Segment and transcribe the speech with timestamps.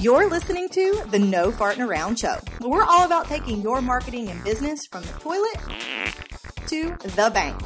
[0.00, 2.36] You're listening to the No Farting Around Show.
[2.62, 5.58] We're all about taking your marketing and business from the toilet
[6.68, 7.60] to the bank.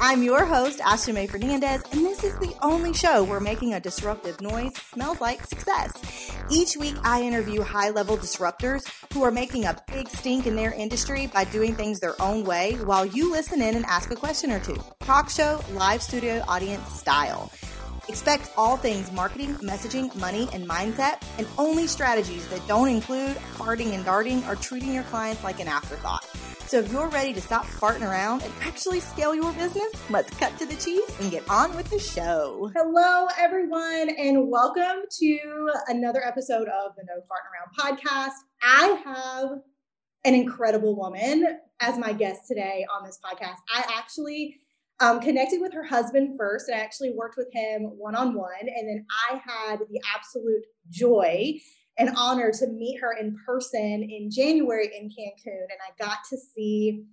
[0.00, 3.78] I'm your host, Ashley Mae Fernandez, and this is the only show where making a
[3.78, 5.92] disruptive noise smells like success.
[6.50, 8.82] Each week, I interview high level disruptors
[9.12, 12.74] who are making a big stink in their industry by doing things their own way
[12.82, 14.82] while you listen in and ask a question or two.
[15.02, 17.52] Talk show, live studio audience style.
[18.08, 23.94] Expect all things marketing, messaging, money, and mindset, and only strategies that don't include farting
[23.94, 26.24] and darting or treating your clients like an afterthought.
[26.66, 30.58] So if you're ready to stop farting around and actually scale your business, let's cut
[30.58, 32.70] to the cheese and get on with the show.
[32.76, 38.34] Hello, everyone, and welcome to another episode of the No Farting Around podcast.
[38.62, 39.50] I have
[40.24, 43.56] an incredible woman as my guest today on this podcast.
[43.68, 44.60] I actually
[45.00, 46.68] um, connected with her husband first.
[46.68, 48.52] And I actually worked with him one on one.
[48.60, 51.58] And then I had the absolute joy
[51.98, 55.62] and honor to meet her in person in January in Cancun.
[55.62, 57.04] And I got to see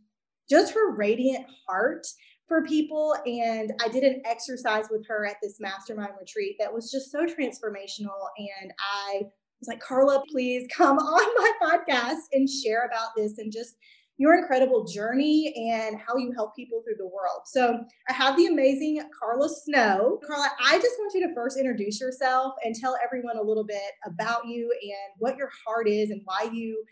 [0.49, 2.05] just her radiant heart
[2.47, 3.15] for people.
[3.25, 7.25] And I did an exercise with her at this mastermind retreat that was just so
[7.25, 8.27] transformational.
[8.37, 9.21] And I
[9.59, 13.75] was like, Karla, please come on my podcast and share about this and just
[14.21, 17.41] your incredible journey and how you help people through the world.
[17.45, 20.19] So I have the amazing Karla Snow.
[20.27, 23.81] Karla, I just want you to first introduce yourself and tell everyone a little bit
[24.05, 26.83] about you and what your heart is and why you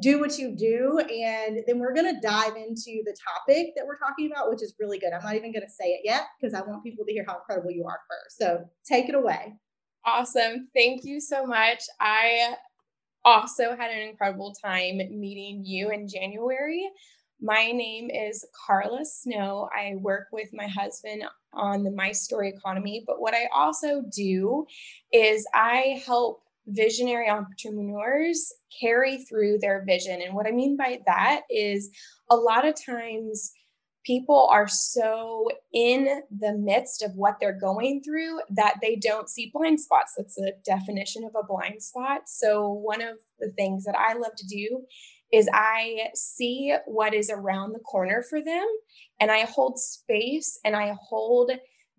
[0.00, 0.98] do what you do.
[1.00, 4.74] And then we're going to dive into the topic that we're talking about, which is
[4.80, 5.12] really good.
[5.12, 7.36] I'm not even going to say it yet because I want people to hear how
[7.36, 8.38] incredible you are first.
[8.38, 9.58] So take it away.
[10.06, 10.68] Awesome.
[10.74, 11.80] Thank you so much.
[12.00, 12.54] I
[13.24, 16.88] also had an incredible time meeting you in January.
[17.40, 19.68] My name is Karla Snow.
[19.76, 24.66] I work with my husband on the My Story Economy, but what I also do
[25.12, 30.20] is I help visionary entrepreneurs carry through their vision.
[30.20, 31.90] And what I mean by that is
[32.30, 33.52] a lot of times
[34.08, 39.50] people are so in the midst of what they're going through that they don't see
[39.52, 40.14] blind spots.
[40.16, 42.22] That's a definition of a blind spot.
[42.26, 44.82] So, one of the things that I love to do
[45.30, 48.66] is I see what is around the corner for them
[49.20, 51.50] and I hold space and I hold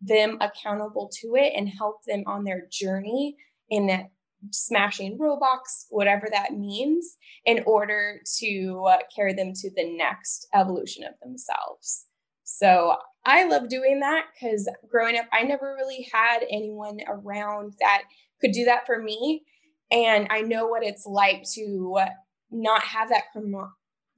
[0.01, 3.35] them accountable to it and help them on their journey
[3.69, 4.07] in
[4.51, 11.03] smashing roadblocks, whatever that means, in order to uh, carry them to the next evolution
[11.03, 12.05] of themselves.
[12.43, 12.95] So
[13.25, 18.03] I love doing that because growing up, I never really had anyone around that
[18.41, 19.43] could do that for me.
[19.91, 21.99] And I know what it's like to
[22.51, 23.25] not have that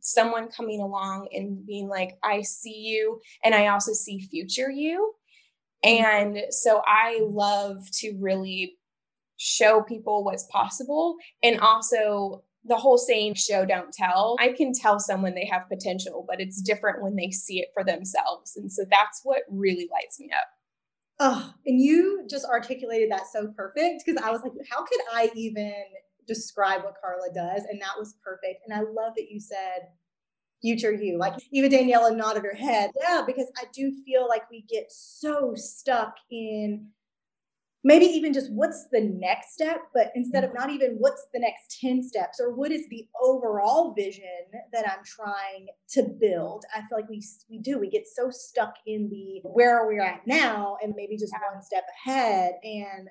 [0.01, 5.13] someone coming along and being like, I see you and I also see future you.
[5.85, 6.05] Mm-hmm.
[6.05, 8.77] And so I love to really
[9.43, 11.15] show people what's possible.
[11.41, 16.23] And also the whole saying show don't tell i can tell someone they have potential
[16.27, 18.55] but it's different when they see it for themselves.
[18.55, 20.47] And so that's what really lights me up.
[21.19, 25.31] Oh and you just articulated that so perfect because i was like how could i
[25.33, 25.73] even
[26.27, 27.63] describe what karla does?
[27.63, 28.61] And that was perfect.
[28.67, 29.87] And i love that you said
[30.61, 31.17] future you.
[31.17, 32.91] Like even daniela nodded her head.
[33.01, 36.89] Yeah because i do feel like we get so stuck in
[37.83, 40.59] maybe even just what's the next step, but instead of mm-hmm.
[40.59, 44.23] not even what's the next 10 steps or what is the overall vision
[44.71, 48.75] that I'm trying to build, I feel like we, we do, we get so stuck
[48.85, 52.53] in the where are we at now and maybe just one step ahead.
[52.63, 53.09] And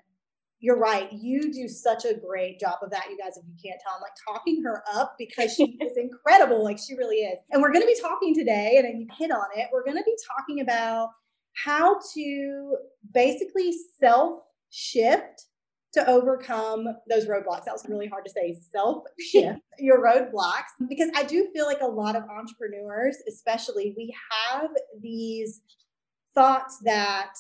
[0.61, 1.11] you're right.
[1.11, 3.39] You do such a great job of that, you guys.
[3.39, 6.63] If you can't tell, I'm like talking her up because she is incredible.
[6.63, 7.39] Like she really is.
[7.51, 9.69] And we're going to be talking today, and you hit on it.
[9.73, 11.09] We're going to be talking about
[11.55, 12.77] how to
[13.13, 15.47] basically self shift
[15.93, 17.65] to overcome those roadblocks.
[17.65, 18.57] That was really hard to say.
[18.73, 24.15] Self shift your roadblocks because I do feel like a lot of entrepreneurs, especially, we
[24.31, 24.71] have
[25.03, 25.63] these
[26.35, 27.35] thoughts that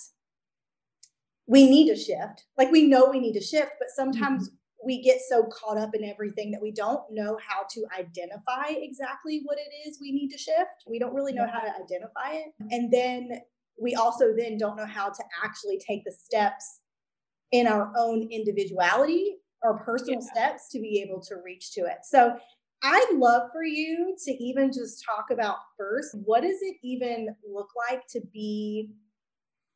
[1.46, 2.44] we need to shift.
[2.58, 4.86] Like we know we need to shift, but sometimes mm-hmm.
[4.86, 9.42] we get so caught up in everything that we don't know how to identify exactly
[9.44, 10.84] what it is we need to shift.
[10.88, 12.52] We don't really know how to identify it.
[12.70, 13.40] And then
[13.80, 16.80] we also then don't know how to actually take the steps
[17.52, 20.32] in our own individuality or personal yeah.
[20.32, 21.98] steps to be able to reach to it.
[22.04, 22.36] So
[22.82, 27.68] I'd love for you to even just talk about first what does it even look
[27.90, 28.90] like to be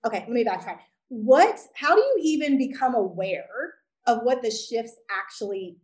[0.07, 0.79] okay, let me backtrack.
[1.09, 3.75] What how do you even become aware
[4.07, 5.77] of what the shifts actually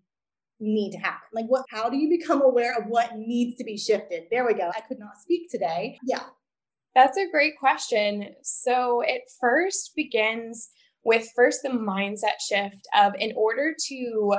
[0.61, 1.29] need to happen?
[1.35, 4.25] Like what how do you become aware of what needs to be shifted?
[4.31, 4.71] There we go.
[4.75, 5.99] I could not speak today.
[6.05, 6.23] Yeah.
[6.95, 8.35] That's a great question.
[8.43, 10.71] So it first begins
[11.05, 14.35] with first the mindset shift of in order to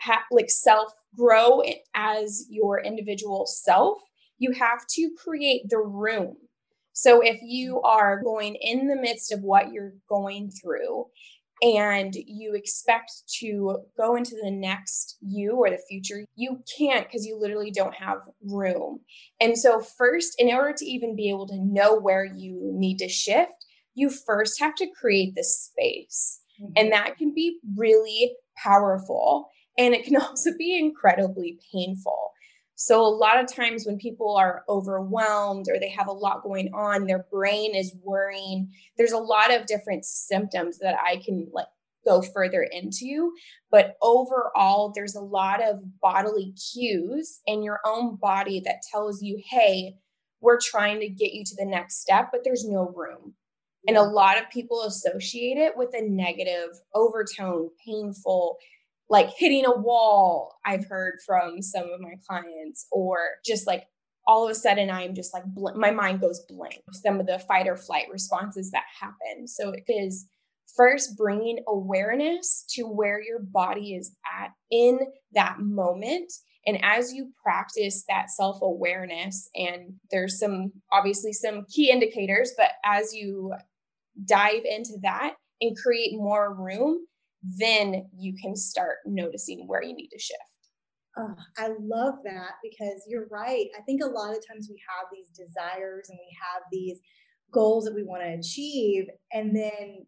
[0.00, 1.62] ha- like self grow
[1.94, 3.98] as your individual self,
[4.38, 6.36] you have to create the room.
[6.92, 11.06] So if you are going in the midst of what you're going through
[11.62, 17.26] and you expect to go into the next you or the future, you can't because
[17.26, 19.00] you literally don't have room.
[19.40, 23.08] And so, first, in order to even be able to know where you need to
[23.08, 23.57] shift,
[23.98, 26.40] you first have to create the space.
[26.60, 26.72] Mm-hmm.
[26.76, 29.48] And that can be really powerful.
[29.76, 32.32] And it can also be incredibly painful.
[32.80, 36.70] So, a lot of times when people are overwhelmed or they have a lot going
[36.72, 38.70] on, their brain is worrying.
[38.96, 41.66] There's a lot of different symptoms that I can like
[42.06, 43.32] go further into.
[43.70, 49.42] But overall, there's a lot of bodily cues in your own body that tells you,
[49.50, 49.94] hey,
[50.40, 53.34] we're trying to get you to the next step, but there's no room.
[53.86, 58.58] And a lot of people associate it with a negative overtone, painful,
[59.08, 63.84] like hitting a wall, I've heard from some of my clients, or just like
[64.26, 66.82] all of a sudden I'm just like, bl- my mind goes blank.
[66.92, 69.48] Some of the fight or flight responses that happen.
[69.48, 70.26] So it is
[70.76, 75.00] first bringing awareness to where your body is at in
[75.32, 76.30] that moment.
[76.68, 82.72] And as you practice that self awareness, and there's some obviously some key indicators, but
[82.84, 83.54] as you
[84.26, 87.06] dive into that and create more room,
[87.58, 90.42] then you can start noticing where you need to shift.
[91.16, 93.66] Oh, I love that because you're right.
[93.76, 97.00] I think a lot of times we have these desires and we have these
[97.50, 100.04] goals that we want to achieve, and then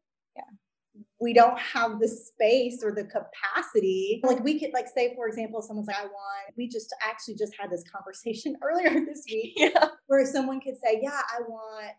[1.20, 4.20] we don't have the space or the capacity.
[4.24, 7.52] Like we could, like, say for example, someone's like, "I want." We just actually just
[7.58, 9.88] had this conversation earlier this week, yeah.
[10.06, 11.92] where someone could say, "Yeah, I want."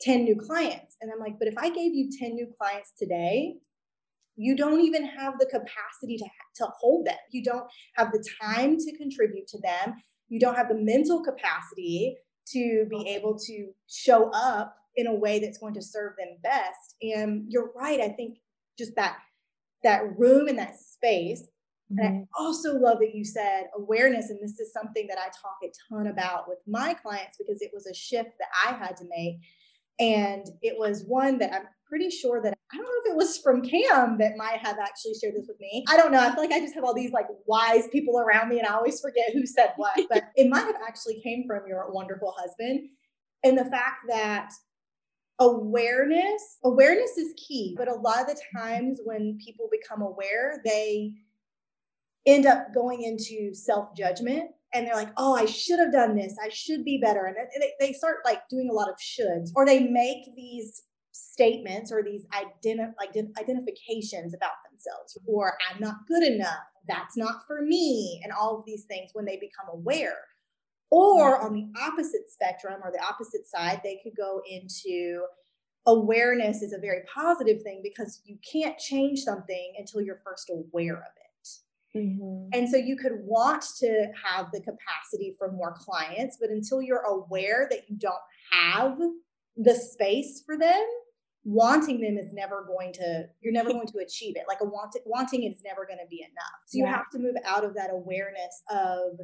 [0.00, 0.96] 10 new clients.
[1.00, 3.54] And I'm like, but if I gave you 10 new clients today,
[4.36, 6.24] you don't even have the capacity to,
[6.56, 7.16] to hold them.
[7.30, 9.94] You don't have the time to contribute to them.
[10.28, 12.16] You don't have the mental capacity
[12.48, 16.96] to be able to show up in a way that's going to serve them best.
[17.02, 18.00] And you're right.
[18.00, 18.38] I think
[18.78, 19.18] just that
[19.82, 21.42] that room and that space.
[21.92, 21.98] Mm-hmm.
[21.98, 22.44] And I mm-hmm.
[22.44, 24.30] also love that you said awareness.
[24.30, 27.70] And this is something that I talk a ton about with my clients because it
[27.74, 29.40] was a shift that I had to make.
[29.98, 33.36] And it was one that I'm pretty sure that I don't know if it was
[33.38, 35.84] from Cam that might have actually shared this with me.
[35.88, 36.20] I don't know.
[36.20, 38.72] I feel like I just have all these like wise people around me and I
[38.72, 42.88] always forget who said what, but it might have actually came from your wonderful husband.
[43.44, 44.50] And the fact that
[45.42, 51.12] awareness, awareness is key, but a lot of the times when people become aware, they
[52.26, 56.36] end up going into self-judgment and they're like, oh, I should have done this.
[56.42, 57.26] I should be better.
[57.26, 57.36] And
[57.78, 62.24] they, start like doing a lot of shoulds, or they make these statements or these
[62.32, 68.32] identi- like identifications about themselves or i'm not good enough that's not for me and
[68.32, 70.16] all of these things when they become aware
[70.92, 75.24] or on the opposite spectrum or the opposite side they could go into
[75.86, 80.98] awareness is a very positive thing because you can't change something until you're first aware
[80.98, 82.48] of it mm-hmm.
[82.52, 87.04] and so you could want to have the capacity for more clients but until you're
[87.06, 88.14] aware that you don't
[88.52, 88.98] have
[89.56, 90.86] the space for them
[91.44, 94.94] wanting them is never going to you're never going to achieve it like a want
[95.06, 96.94] wanting is never going to be enough so you yeah.
[96.94, 99.18] have to move out of that awareness of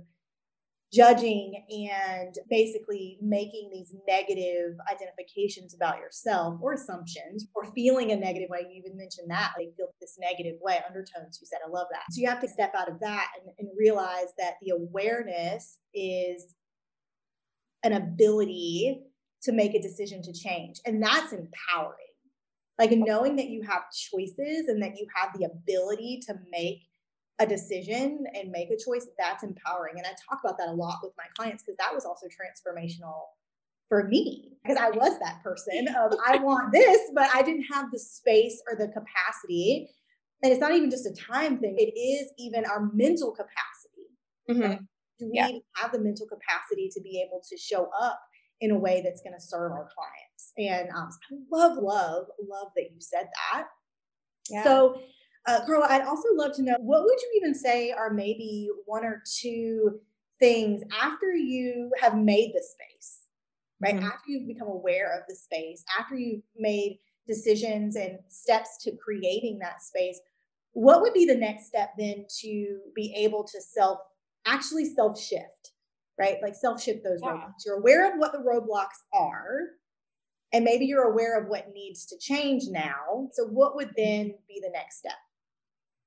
[0.93, 8.49] judging and basically making these negative identifications about yourself or assumptions or feeling a negative
[8.49, 8.61] way.
[8.61, 11.59] You even mentioned that like feel this negative way undertones you said.
[11.67, 12.05] I love that.
[12.11, 16.55] So you have to step out of that and, and realize that the awareness is
[17.85, 19.03] an ability
[19.43, 22.05] to make a decision to change and that's empowering.
[22.79, 26.88] Like knowing that you have choices and that you have the ability to make
[27.41, 29.95] a decision and make a choice, that's empowering.
[29.97, 33.23] And I talk about that a lot with my clients because that was also transformational
[33.89, 37.91] for me because I was that person of I want this, but I didn't have
[37.93, 39.89] the space or the capacity.
[40.43, 43.55] And it's not even just a time thing, it is even our mental capacity.
[44.51, 44.83] Mm-hmm.
[45.19, 45.49] do we yeah.
[45.77, 48.19] have the mental capacity to be able to show up
[48.61, 50.53] in a way that's going to serve our clients.
[50.57, 53.67] And um, I love, love, love that you said that.
[54.51, 54.65] Yeah.
[54.65, 55.01] So,
[55.49, 59.05] uh, Karla, I'd also love to know what would you even say are maybe one
[59.05, 59.99] or two
[60.39, 63.23] things after you have made the space,
[63.81, 63.97] right?
[63.97, 64.05] Mm-hmm.
[64.05, 69.59] After you've become aware of the space, after you've made decisions and steps to creating
[69.61, 70.21] that space,
[70.73, 73.99] what would be the next step then to be able to self
[74.47, 75.73] actually self shift?
[76.19, 76.37] right?
[76.43, 77.31] Like self shift those yeah.
[77.31, 77.65] roadblocks.
[77.65, 79.77] You're aware of what the roadblocks are.
[80.53, 83.29] and maybe you're aware of what needs to change now.
[83.33, 85.13] So, what would then be the next step?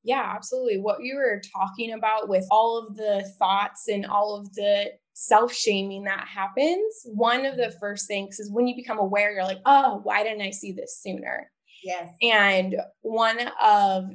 [0.03, 0.79] Yeah, absolutely.
[0.79, 5.53] What you were talking about with all of the thoughts and all of the self
[5.53, 9.61] shaming that happens, one of the first things is when you become aware, you're like,
[9.65, 11.51] oh, why didn't I see this sooner?
[11.83, 12.09] Yes.
[12.21, 14.05] And one of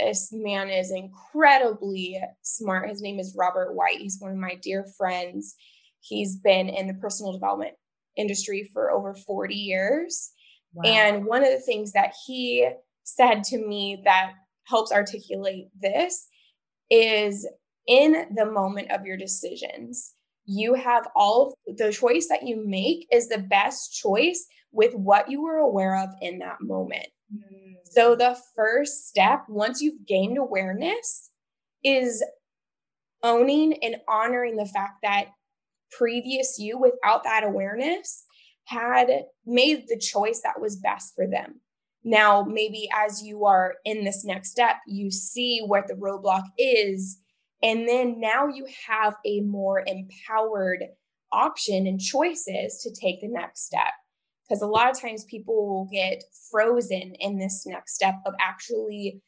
[0.00, 2.90] this man is incredibly smart.
[2.90, 3.98] His name is Robert White.
[3.98, 5.54] He's one of my dear friends.
[6.00, 7.74] He's been in the personal development
[8.16, 10.32] industry for over 40 years.
[10.74, 10.90] Wow.
[10.90, 12.68] And one of the things that he
[13.04, 14.32] said to me that
[14.64, 16.28] helps articulate this
[16.90, 17.48] is
[17.86, 23.28] in the moment of your decisions, you have all the choice that you make is
[23.28, 27.06] the best choice with what you were aware of in that moment.
[27.34, 27.74] Mm.
[27.84, 31.30] So, the first step, once you've gained awareness,
[31.84, 32.24] is
[33.22, 35.26] owning and honoring the fact that
[35.90, 38.24] previous you, without that awareness,
[38.64, 39.08] had
[39.46, 41.60] made the choice that was best for them.
[42.04, 47.18] Now, maybe as you are in this next step, you see what the roadblock is.
[47.62, 50.84] And then now you have a more empowered
[51.32, 53.92] option and choices to take the next step.
[54.48, 59.22] Because a lot of times people will get frozen in this next step of actually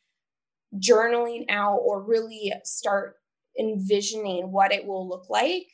[0.76, 3.14] journaling out or really start
[3.58, 5.66] envisioning what it will look like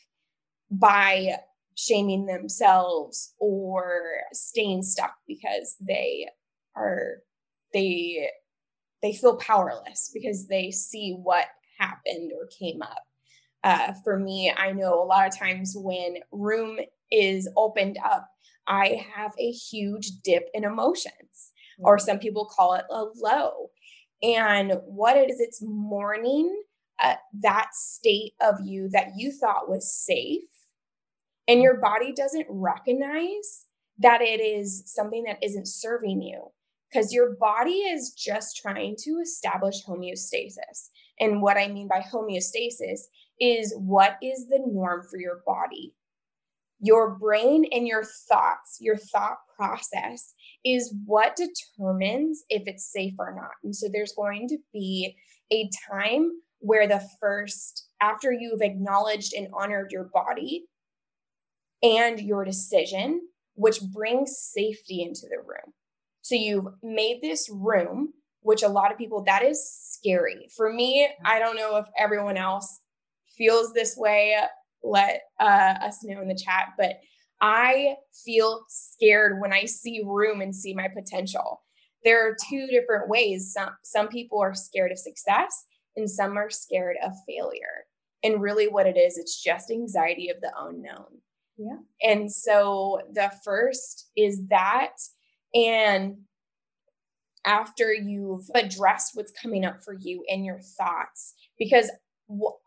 [0.71, 1.37] by
[1.75, 4.03] shaming themselves or
[4.33, 6.27] staying stuck because they
[6.81, 7.23] are
[7.73, 8.29] they
[9.03, 11.47] they feel powerless because they see what
[11.79, 13.03] happened or came up.
[13.63, 16.79] Uh, for me i know a lot of times when room
[17.13, 18.27] is opened up
[18.67, 21.87] i have a huge dip in emotions mm-hmm.
[21.87, 23.71] or some people call it a low.
[24.23, 26.63] And what it is it's mourning
[27.03, 30.43] uh, that state of you that you thought was safe
[31.49, 33.65] and your body doesn't recognize
[33.99, 36.49] that it is something that isn't serving you
[36.91, 40.89] because your body is just trying to establish homeostasis.
[41.19, 43.01] And what I mean by homeostasis
[43.39, 45.95] is what is the norm for your body.
[46.81, 53.35] Your brain and your thoughts, your thought process is what determines if it's safe or
[53.35, 53.51] not.
[53.63, 55.17] And so there's going to be
[55.53, 60.65] a time where the first, after you've acknowledged and honored your body,
[61.83, 63.23] and your decision,
[63.55, 65.73] which brings safety into the room.
[66.23, 68.13] So you've made this room,
[68.43, 70.49] which a lot of people, that is scary.
[70.57, 72.81] For me, I don't know if everyone else
[73.37, 74.37] feels this way.
[74.83, 76.97] Let uh, us know in the chat, but
[77.41, 81.63] I feel scared when I see room and see my potential.
[82.05, 83.53] There are two different ways.
[83.53, 85.65] Some some people are scared of success
[85.97, 87.85] and some are scared of failure.
[88.23, 91.21] And really what it is, it's just anxiety of the unknown.
[91.57, 91.79] Yeah.
[92.03, 94.93] And so the first is that.
[95.55, 96.19] And
[97.45, 101.91] after you've addressed what's coming up for you in your thoughts, because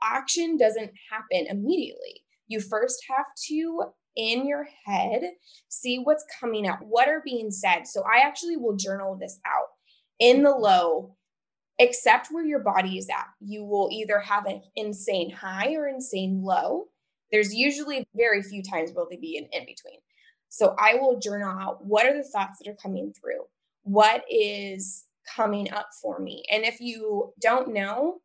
[0.04, 2.25] action doesn't happen immediately.
[2.48, 3.84] You first have to,
[4.16, 5.22] in your head,
[5.70, 7.88] see what's coming up, what are being said.
[7.88, 9.68] So I actually will journal this out
[10.20, 11.16] in the low,
[11.80, 13.28] accept where your body is at.
[13.40, 16.86] You will either have an insane high or insane low.
[17.32, 20.00] There's usually very few times will they be in, in between.
[20.54, 23.42] So I will journal out what are the thoughts that are coming through?
[23.82, 25.06] What is
[25.36, 26.44] coming up for me?
[26.52, 28.22] And if you don't know,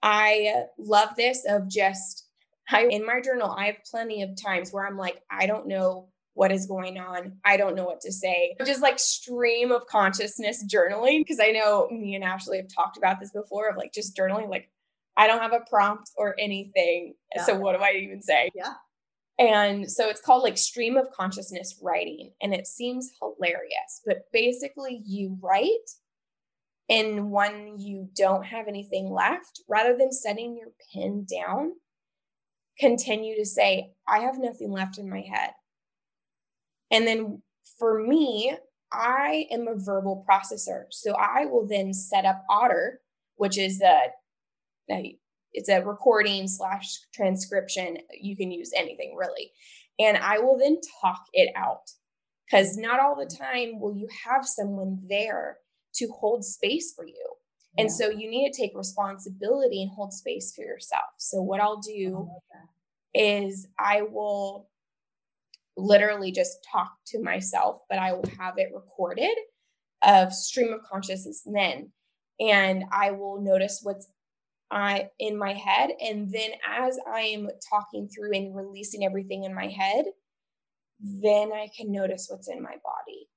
[0.00, 2.28] I love this of just
[2.70, 6.10] I in my journal, I have plenty of times where I'm like, I don't know
[6.34, 7.38] what is going on.
[7.44, 8.54] I don't know what to say.
[8.64, 11.18] Just like stream of consciousness journaling.
[11.18, 14.48] Because I know me and Ashley have talked about this before of like just journaling,
[14.48, 14.70] like
[15.16, 17.14] I don't have a prompt or anything.
[17.34, 17.44] Yeah.
[17.44, 18.50] So what do I even say?
[18.54, 18.74] Yeah.
[19.40, 22.32] And so it's called like stream of consciousness writing.
[22.42, 25.90] And it seems hilarious, but basically you write
[26.90, 31.74] and when you don't have anything left, rather than setting your pen down,
[32.80, 35.52] continue to say, I have nothing left in my head.
[36.90, 37.42] And then
[37.78, 38.56] for me,
[38.92, 40.86] I am a verbal processor.
[40.90, 43.00] So I will then set up Otter,
[43.36, 44.08] which is a
[45.52, 47.98] it's a recording slash transcription.
[48.18, 49.52] You can use anything really.
[49.98, 51.90] And I will then talk it out
[52.46, 55.58] because not all the time will you have someone there
[55.94, 57.26] to hold space for you.
[57.76, 57.82] Yeah.
[57.82, 61.10] And so you need to take responsibility and hold space for yourself.
[61.18, 62.28] So, what I'll do
[63.14, 64.68] is I will
[65.76, 69.36] literally just talk to myself, but I will have it recorded
[70.02, 71.92] of stream of consciousness then.
[72.38, 74.08] And I will notice what's
[74.70, 79.54] I in my head and then as I am talking through and releasing everything in
[79.54, 80.04] my head
[81.02, 83.28] then I can notice what's in my body.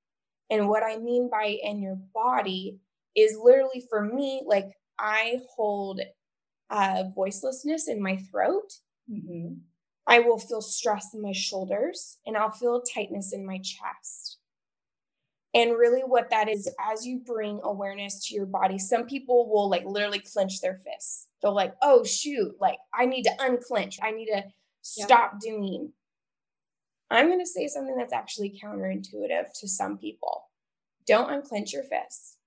[0.50, 2.80] And what I mean by in your body
[3.16, 6.02] is literally for me, like I hold
[6.70, 8.74] uh, voicelessness in my throat.
[9.10, 9.54] Mm-hmm.
[10.06, 14.33] I will feel stress in my shoulders and I'll feel tightness in my chest.
[15.56, 19.70] And really, what that is, as you bring awareness to your body, some people will
[19.70, 21.28] like literally clench their fists.
[21.42, 24.44] They'll like, oh, shoot, like I need to unclench, I need to
[24.82, 25.52] stop yeah.
[25.52, 25.94] doing.
[27.12, 30.50] I'm going to say something that's actually counterintuitive to some people.
[31.06, 32.38] Don't unclench your fists.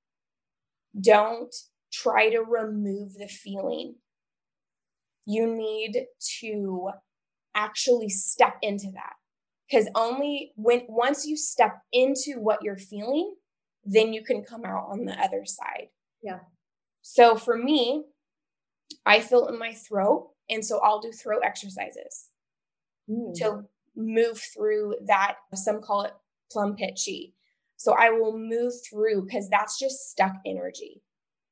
[1.01, 1.55] Don't
[1.93, 3.97] try to remove the feeling.
[5.25, 6.07] You need
[6.41, 6.91] to
[7.55, 9.15] actually step into that
[9.69, 13.35] because only when once you step into what you're feeling
[13.85, 15.89] then you can come out on the other side.
[16.21, 16.41] Yeah.
[17.03, 18.05] So for me
[19.05, 22.29] i feel in my throat and so i'll do throat exercises
[23.11, 23.35] mm.
[23.35, 23.65] to
[23.97, 26.13] move through that some call it
[26.51, 27.33] plum pit chi
[27.77, 31.03] so i will move through because that's just stuck energy.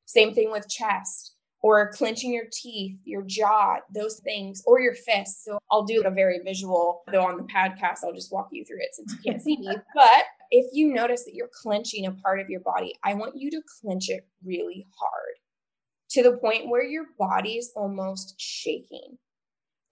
[0.06, 1.33] Same thing with chest
[1.64, 5.46] or clenching your teeth, your jaw, those things, or your fists.
[5.46, 8.80] So I'll do a very visual, though on the podcast, I'll just walk you through
[8.80, 9.74] it since you can't see me.
[9.94, 13.50] But if you notice that you're clenching a part of your body, I want you
[13.50, 15.36] to clench it really hard
[16.10, 19.16] to the point where your body is almost shaking.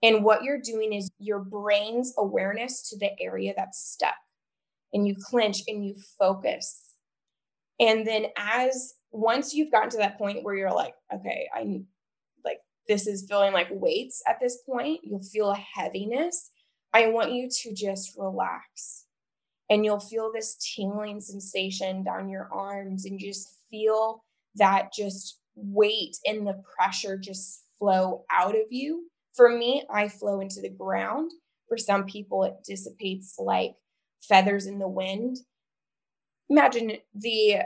[0.03, 4.13] And what you're doing is your brain's awareness to the area that's stuck.
[4.93, 6.92] And you clench and you focus.
[7.83, 11.81] And then as once you've gotten to that point where you're like, okay, I
[12.45, 16.49] like this is feeling like weights at this point, you'll feel a heaviness.
[16.93, 19.05] I want you to just relax.
[19.69, 24.23] And you'll feel this tingling sensation down your arms and just feel
[24.55, 29.09] that just weight and the pressure just flow out of you.
[29.35, 31.31] For me, I flow into the ground.
[31.67, 33.73] For some people, it dissipates like
[34.21, 35.37] feathers in the wind.
[36.53, 37.61] Imagine the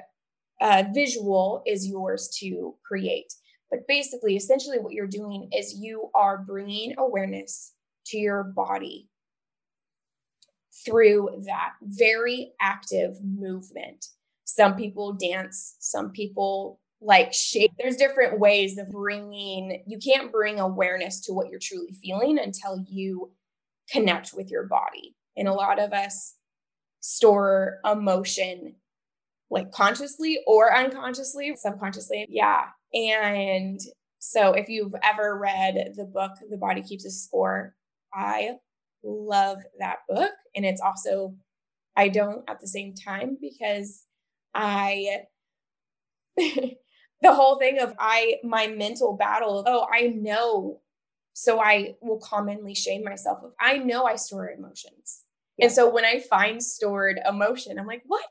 [0.62, 3.34] uh, visual is yours to create.
[3.70, 7.74] But basically, essentially, what you're doing is you are bringing awareness
[8.06, 9.10] to your body
[10.86, 14.06] through that very active movement.
[14.46, 17.72] Some people dance, some people like shape.
[17.78, 22.86] There's different ways of bringing, you can't bring awareness to what you're truly feeling until
[22.88, 23.34] you
[23.92, 25.18] connect with your body.
[25.36, 26.37] And a lot of us
[27.08, 28.76] store emotion
[29.50, 32.28] like consciously or unconsciously, subconsciously.
[32.30, 32.66] Yeah.
[32.94, 33.80] And
[34.20, 37.76] so if you've ever read the book, The Body Keeps a Score,
[38.14, 38.58] I
[39.06, 40.32] love that book.
[40.54, 41.34] And it's also,
[41.96, 44.04] I don't at the same time because
[44.54, 45.22] I,
[46.36, 46.76] the
[47.24, 50.82] whole thing of I, my mental battle of, oh, I know.
[51.32, 55.24] So I will commonly shame myself of, I know I store emotions.
[55.58, 55.66] Yeah.
[55.66, 58.26] And so when I find stored emotion, I'm like, what?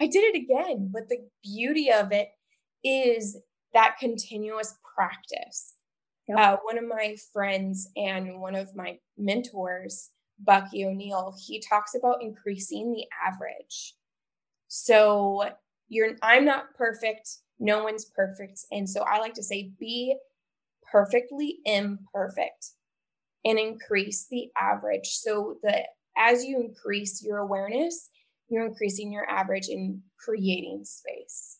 [0.00, 0.90] I did it again.
[0.92, 2.28] But the beauty of it
[2.84, 3.36] is
[3.74, 5.74] that continuous practice.
[6.28, 6.38] Yep.
[6.38, 12.22] Uh, one of my friends and one of my mentors, Bucky O'Neill, he talks about
[12.22, 13.94] increasing the average.
[14.68, 15.50] So
[15.88, 18.60] you're I'm not perfect, no one's perfect.
[18.70, 20.16] And so I like to say be
[20.90, 22.70] perfectly imperfect
[23.44, 25.08] and increase the average.
[25.08, 28.10] So that as you increase your awareness,
[28.48, 31.58] you're increasing your average in creating space.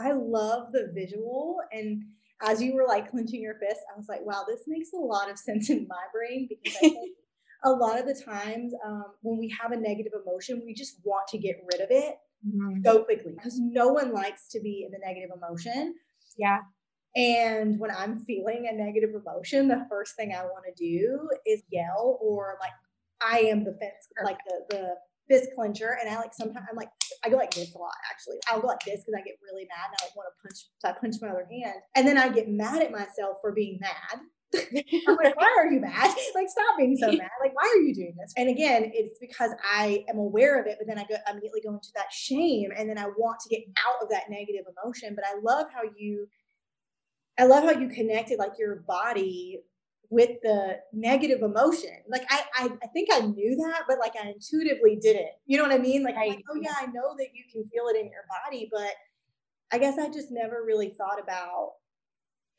[0.00, 1.58] I love the visual.
[1.72, 2.02] And
[2.42, 5.30] as you were like clenching your fist, I was like, wow, this makes a lot
[5.30, 7.16] of sense in my brain because I think
[7.64, 11.28] a lot of the times um, when we have a negative emotion, we just want
[11.28, 12.82] to get rid of it mm-hmm.
[12.84, 15.94] so quickly because no one likes to be in the negative emotion.
[16.36, 16.58] Yeah.
[17.14, 21.62] And when I'm feeling a negative emotion, the first thing I want to do is
[21.70, 22.72] yell or like
[23.24, 24.94] I am the fence, like the the
[25.28, 26.90] fist clencher and I like sometimes I'm like
[27.24, 28.36] I go like this a lot actually.
[28.48, 30.66] I'll go like this because I get really mad and I like want to punch
[30.78, 31.80] so I punch my other hand.
[31.94, 34.20] And then I get mad at myself for being mad.
[34.54, 36.14] I'm like, why are you mad?
[36.34, 37.30] Like, stop being so mad.
[37.40, 38.32] Like, why are you doing this?
[38.36, 41.72] And again, it's because I am aware of it, but then I go immediately go
[41.72, 45.14] into that shame and then I want to get out of that negative emotion.
[45.14, 46.26] But I love how you
[47.38, 49.60] I love how you connected like your body
[50.12, 51.88] with the negative emotion.
[52.06, 55.30] Like I, I, I, think I knew that, but like I intuitively didn't.
[55.46, 56.04] You know what I mean?
[56.04, 58.90] Like, like, oh yeah, I know that you can feel it in your body, but
[59.72, 61.76] I guess I just never really thought about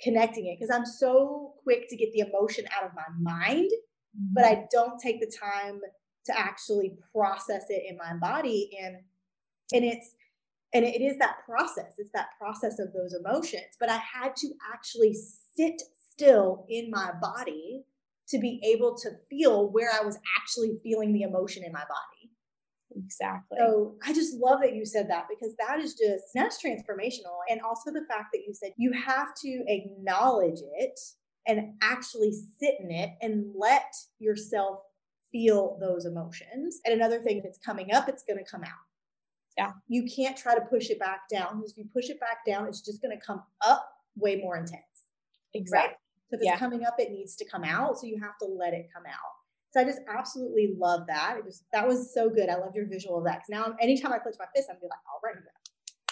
[0.02, 4.34] connecting it because I'm so quick to get the emotion out of my mind, mm-hmm.
[4.34, 5.80] but I don't take the time
[6.26, 8.72] to actually process it in my body.
[8.82, 8.96] And
[9.72, 10.16] and it's
[10.74, 11.94] and it is that process.
[12.00, 13.78] It's that process of those emotions.
[13.80, 15.14] But I had to actually
[15.56, 15.80] sit
[16.14, 17.84] still in my body
[18.30, 22.24] to be able to feel where I was actually feeling the emotion in my body.
[22.96, 23.58] Exactly.
[23.60, 27.40] So I just love that you said that because that is just that's transformational.
[27.50, 31.00] And also the fact that you said you have to acknowledge it
[31.48, 34.80] and actually sit in it and let yourself
[35.32, 36.80] feel those emotions.
[36.86, 38.70] And another thing that's coming up, it's going to come out.
[39.58, 39.72] Yeah.
[39.88, 42.68] You can't try to push it back down because if you push it back down,
[42.68, 44.82] it's just going to come up way more intense.
[45.54, 45.90] Exactly.
[45.90, 45.98] Right?
[46.34, 46.58] So if it's yeah.
[46.58, 48.00] coming up, it needs to come out.
[48.00, 49.34] So you have to let it come out.
[49.70, 51.38] So I just absolutely love that.
[51.38, 52.50] It just that was so good.
[52.50, 53.38] I love your visual of that.
[53.38, 55.36] Cause now anytime I clench my fist, I'm be like, all right,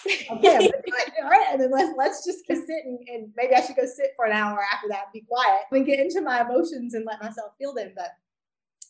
[0.06, 1.24] okay, I'm gonna do it.
[1.24, 1.46] All right.
[1.50, 4.26] And then let's let's just go sit and, and, maybe I should go sit for
[4.26, 7.52] an hour after that and be quiet and get into my emotions and let myself
[7.58, 7.92] feel them.
[7.96, 8.10] But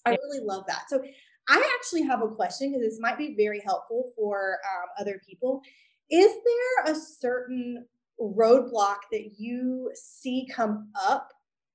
[0.05, 0.85] I really love that.
[0.88, 1.03] So
[1.49, 5.62] I actually have a question because this might be very helpful for um, other people.
[6.11, 7.87] Is there a certain
[8.22, 11.30] roadblock that you see come up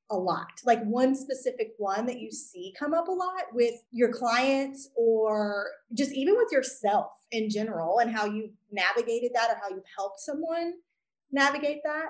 [0.10, 4.12] a lot like one specific one that you see come up a lot with your
[4.12, 9.69] clients or just even with yourself in general and how you navigated that or how
[9.69, 10.73] you've helped someone
[11.31, 12.05] navigate that?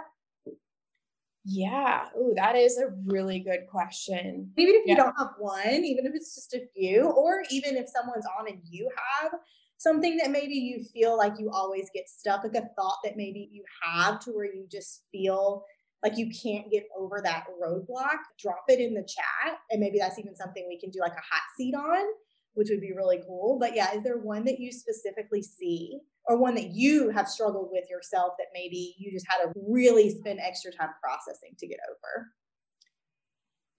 [1.43, 2.05] Yeah.
[2.15, 4.51] Oh that is a really good question.
[4.57, 7.89] Even if you don't have one even if it's just a few or even if
[7.89, 9.31] someone's on and you have
[9.77, 13.49] something that maybe you feel like you always get stuck like a thought that maybe
[13.51, 15.63] you have to where you just feel
[16.03, 19.57] like you can't get over that roadblock, drop it in the chat.
[19.71, 22.05] And maybe that's even something we can do like a hot seat on,
[22.53, 23.57] which would be really cool.
[23.59, 27.69] But yeah, is there one that you specifically see or one that you have struggled
[27.71, 31.79] with yourself that maybe you just had to really spend extra time processing to get
[31.89, 32.27] over?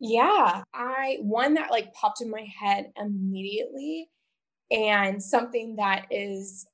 [0.00, 4.10] Yeah, I one that like popped in my head immediately
[4.70, 6.66] and something that is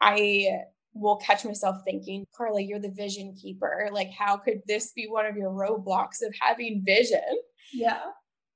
[0.00, 0.46] I
[0.94, 3.88] will catch myself thinking, Karla, you're the vision keeper.
[3.92, 7.20] Like, how could this be one of your roadblocks of having vision?
[7.72, 8.00] Yeah.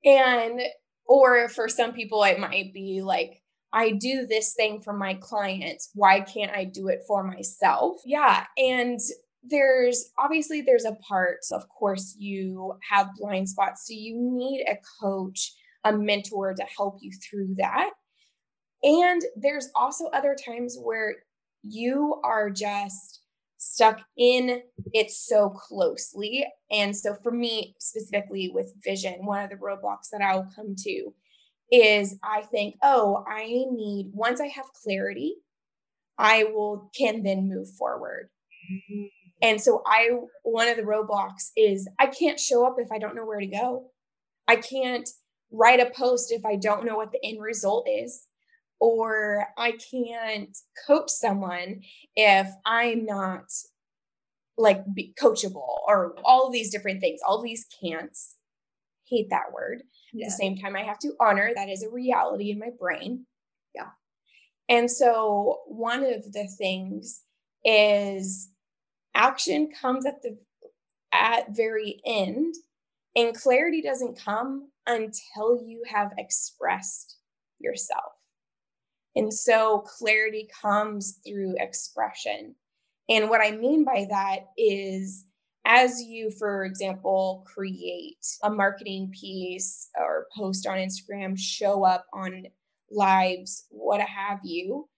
[0.05, 0.61] And,
[1.07, 3.40] or for some people, it might be like,
[3.73, 5.90] I do this thing for my clients.
[5.94, 8.01] Why can't I do it for myself?
[8.05, 8.44] Yeah.
[8.57, 9.01] And
[9.49, 14.79] there's obviously there's a part of course you have blind spots so you need a
[15.03, 15.53] coach
[15.85, 17.90] a mentor to help you through that
[18.85, 21.16] and there's also other times where
[21.62, 23.23] you are just
[23.57, 24.61] stuck in
[24.92, 26.47] it so closely.
[26.70, 31.14] And so, for me specifically with vision, one of the roadblocks that I'll come to
[31.73, 35.37] is I think, oh, I need, once I have clarity,
[36.18, 38.29] I will can then move forward.
[38.70, 39.05] Mm-hmm.
[39.40, 40.11] And so, I,
[40.42, 43.47] one of the roadblocks is I can't show up if I don't know where to
[43.47, 43.90] go.
[44.47, 45.09] I can't
[45.51, 48.27] write a post if I don't know what the end result is
[48.85, 50.55] or I can't
[50.87, 51.81] coach someone
[52.14, 53.47] if I'm not
[54.59, 54.85] like
[55.18, 58.35] coachable or all of these different things, all these can'ts.
[59.09, 59.85] Hate that word.
[60.12, 60.27] Yeah.
[60.27, 63.25] At the same time, I have to honor that is a reality in my brain.
[63.75, 63.88] Yeah.
[64.68, 67.23] And so one of the things
[67.64, 68.51] is
[69.14, 70.37] action comes at the
[71.11, 72.55] at very end
[73.16, 77.16] and clarity doesn't come until you have expressed
[77.59, 78.12] yourself
[79.16, 82.55] and so clarity comes through expression.
[83.09, 85.27] And what I mean by that is
[85.66, 92.44] as you, for example, create a marketing piece or post on Instagram, show up on
[92.90, 94.88] lives, what have you,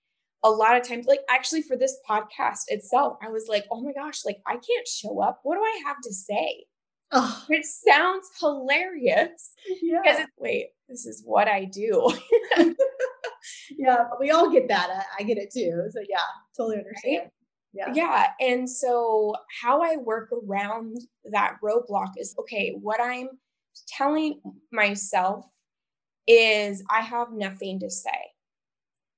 [0.42, 3.92] a lot of times, like actually for this podcast itself, I was like, oh my
[3.92, 5.40] gosh, like I can't show up.
[5.42, 6.64] What do I have to say?
[7.12, 7.44] Oh.
[7.48, 9.52] It sounds hilarious.
[9.82, 10.00] Yeah.
[10.02, 12.12] Because it's, wait, this is what I do.
[13.76, 14.88] yeah, we all get that.
[14.90, 15.88] I, I, get it too.
[15.90, 16.18] So yeah,
[16.56, 17.22] totally understand.
[17.22, 17.30] Right?
[17.72, 17.92] Yeah.
[17.94, 18.26] Yeah.
[18.40, 20.96] And so how I work around
[21.30, 23.28] that roadblock is okay, what I'm
[23.88, 24.40] telling
[24.72, 25.44] myself
[26.26, 28.10] is I have nothing to say.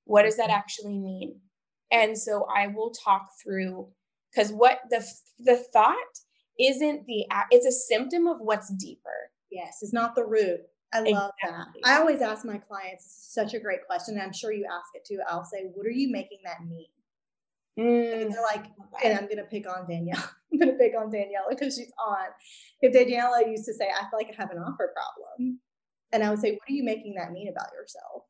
[0.05, 0.57] What does that mm-hmm.
[0.57, 1.39] actually mean?
[1.91, 3.87] And so I will talk through
[4.31, 5.05] because what the
[5.39, 5.95] the thought
[6.59, 9.31] isn't the it's a symptom of what's deeper.
[9.51, 10.59] Yes, it's not the root.
[10.93, 11.81] I love exactly.
[11.83, 11.89] that.
[11.89, 14.15] I always ask my clients, such a great question.
[14.15, 15.19] And I'm sure you ask it too.
[15.27, 16.87] I'll say, what are you making that mean?
[17.79, 18.21] Mm.
[18.21, 18.65] And they're like,
[19.03, 20.17] and I'm gonna pick on Danielle.
[20.51, 22.27] I'm gonna pick on Danielle because she's on.
[22.81, 25.59] If Daniela used to say, I feel like I have an offer problem.
[26.11, 28.23] And I would say, What are you making that mean about yourself?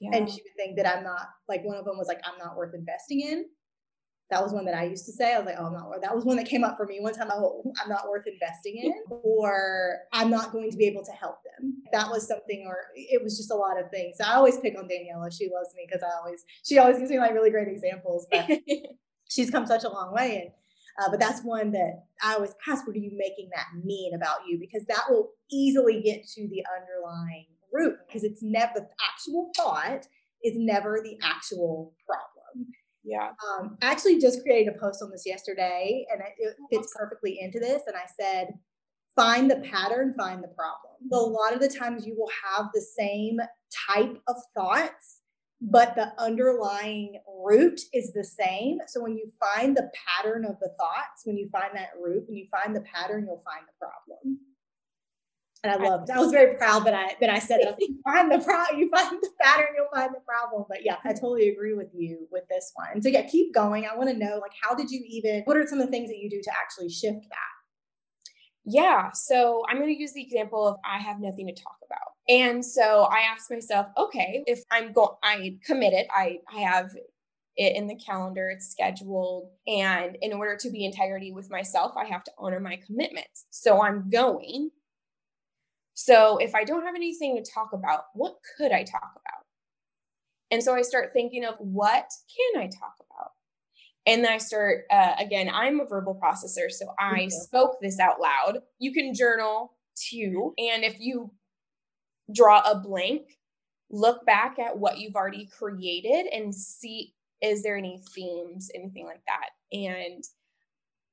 [0.00, 0.16] Yeah.
[0.16, 2.56] And she would think that I'm not like one of them was like, I'm not
[2.56, 3.46] worth investing in.
[4.34, 5.32] That was one that I used to say.
[5.32, 6.02] I was like, oh, I'm not worth.
[6.02, 7.28] That was one that came up for me one time.
[7.32, 11.36] Oh, I'm not worth investing in, or I'm not going to be able to help
[11.44, 11.82] them.
[11.92, 14.16] That was something, or it was just a lot of things.
[14.18, 15.32] So I always pick on Daniela.
[15.32, 18.26] She loves me because I always, she always gives me like really great examples.
[18.30, 18.50] But
[19.28, 20.50] she's come such a long way, and
[21.00, 24.38] Uh, but that's one that I always ask, what are you making that mean about
[24.48, 24.58] you?
[24.58, 30.06] Because that will easily get to the underlying root because it's never the actual thought
[30.44, 32.33] is never the actual problem.
[33.04, 33.30] Yeah.
[33.58, 37.38] Um, I actually just created a post on this yesterday and it, it fits perfectly
[37.40, 37.82] into this.
[37.86, 38.54] And I said,
[39.14, 40.94] find the pattern, find the problem.
[41.12, 43.38] So a lot of the times you will have the same
[43.88, 45.20] type of thoughts,
[45.60, 48.78] but the underlying root is the same.
[48.86, 52.36] So when you find the pattern of the thoughts, when you find that root, when
[52.36, 54.38] you find the pattern, you'll find the problem.
[55.64, 56.10] And I loved.
[56.10, 57.76] I was very proud that I that I said that.
[57.78, 60.66] You find the problem, you find the pattern, you'll find the problem.
[60.68, 63.00] But yeah, I totally agree with you with this one.
[63.00, 63.86] So yeah, keep going.
[63.90, 65.40] I want to know like how did you even?
[65.46, 67.54] What are some of the things that you do to actually shift that?
[68.66, 69.10] Yeah.
[69.12, 72.12] So I'm going to use the example of I have nothing to talk about.
[72.28, 76.90] And so I asked myself, okay, if I'm going, I committed, I, I have
[77.56, 79.50] it in the calendar, it's scheduled.
[79.66, 83.46] And in order to be integrity with myself, I have to honor my commitments.
[83.50, 84.70] So I'm going.
[85.94, 89.44] So if I don't have anything to talk about, what could I talk about?
[90.50, 93.30] And so I start thinking of what can I talk about?
[94.06, 96.70] And then I start, uh, again, I'm a verbal processor.
[96.70, 98.58] So I spoke this out loud.
[98.78, 100.52] You can journal too.
[100.58, 101.30] And if you
[102.32, 103.22] draw a blank,
[103.90, 109.22] look back at what you've already created and see is there any themes, anything like
[109.26, 109.50] that.
[109.76, 110.24] And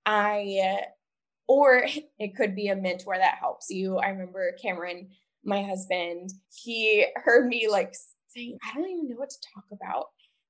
[0.06, 0.86] I, uh,
[1.52, 1.86] or
[2.20, 3.98] it could be a mentor that helps you.
[3.98, 5.10] I remember Cameron,
[5.44, 7.94] my husband, he heard me like
[8.30, 10.06] saying, I don't even know what to talk about.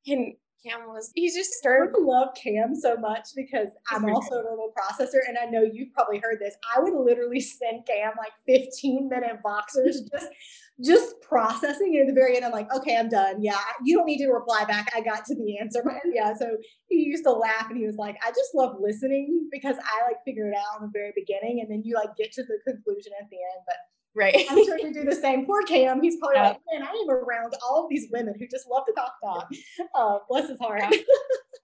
[0.05, 1.93] And Cam was, he just started.
[1.95, 5.19] I love Cam so much because I'm also a verbal processor.
[5.27, 6.55] And I know you've probably heard this.
[6.75, 10.27] I would literally send Cam like 15 minute Voxers just
[10.83, 14.05] just processing and at the very end i'm like okay i'm done yeah you don't
[14.05, 17.31] need to reply back i got to the answer but yeah so he used to
[17.31, 20.79] laugh and he was like i just love listening because i like figure it out
[20.79, 23.63] in the very beginning and then you like get to the conclusion at the end
[23.67, 23.75] but
[24.15, 24.35] Right.
[24.49, 25.45] I'm sure you do the same.
[25.45, 26.01] Poor Cam.
[26.01, 26.47] He's probably yeah.
[26.49, 29.49] like, man, I am around all of these women who just love to talk talk.
[29.95, 30.81] Uh, bless his heart.
[30.81, 30.99] Yeah.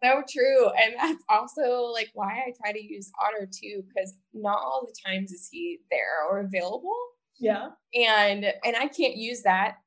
[0.03, 0.69] so true.
[0.69, 4.95] And that's also like why I try to use Otter too, because not all the
[5.05, 6.95] times is he there or available.
[7.39, 7.69] Yeah.
[7.93, 9.77] And and I can't use that,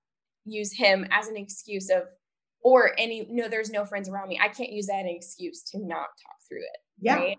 [0.45, 2.03] use him as an excuse of
[2.63, 4.39] or any no, there's no friends around me.
[4.41, 6.79] I can't use that an excuse to not talk through it.
[7.01, 7.17] Yeah.
[7.17, 7.39] Right?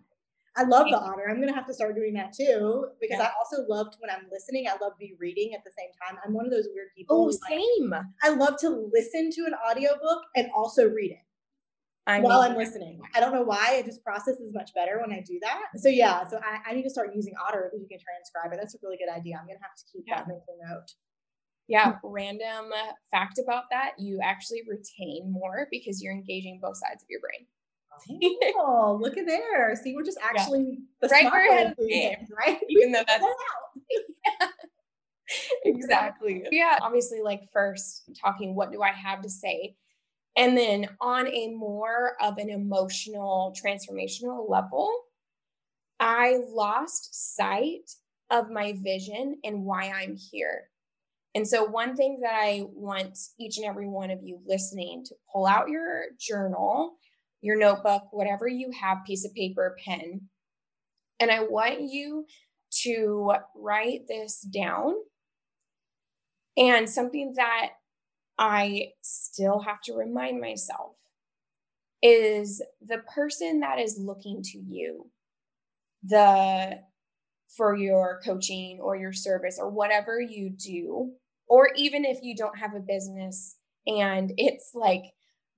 [0.58, 1.30] I love the honor.
[1.30, 3.28] I'm gonna have to start doing that too because yeah.
[3.28, 4.68] I also loved when I'm listening.
[4.68, 6.20] I love be reading at the same time.
[6.26, 7.32] I'm one of those weird people.
[7.32, 7.90] Oh, same.
[7.90, 11.26] Like, I love to listen to an audiobook and also read it.
[12.08, 13.00] I while I'm listening.
[13.16, 13.76] I don't know why.
[13.76, 15.68] It just processes much better when I do that.
[15.78, 18.60] So yeah, so I, I need to start using Otter because you can transcribe it.
[18.60, 19.38] That's a really good idea.
[19.40, 20.18] I'm gonna have to keep yeah.
[20.18, 20.92] that mental note.
[21.68, 22.72] Yeah, random
[23.12, 27.48] fact about that, you actually retain more because you're engaging both sides of your brain.
[28.58, 29.76] Oh, look at there.
[29.76, 31.08] See, we're just actually yeah.
[31.08, 32.60] the right ahead of the game, right?
[32.70, 33.24] Even though that's
[33.90, 34.48] yeah.
[35.66, 36.46] exactly.
[36.52, 39.76] Yeah, obviously, like first talking, what do I have to say?
[40.36, 44.90] And then on a more of an emotional, transformational level,
[46.00, 47.92] I lost sight
[48.30, 50.70] of my vision and why I'm here.
[51.36, 55.16] And so, one thing that I want each and every one of you listening to
[55.32, 56.98] pull out your journal,
[57.42, 60.22] your notebook, whatever you have, piece of paper, pen.
[61.20, 62.26] And I want you
[62.84, 64.94] to write this down.
[66.58, 67.72] And something that
[68.38, 70.96] I still have to remind myself
[72.02, 75.10] is the person that is looking to you
[76.04, 76.80] the
[77.56, 81.12] for your coaching or your service or whatever you do
[81.48, 85.04] or even if you don't have a business and it's like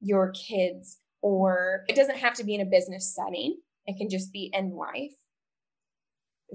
[0.02, 3.58] your kids or it doesn't have to be in a business setting
[3.88, 5.16] it can just be in life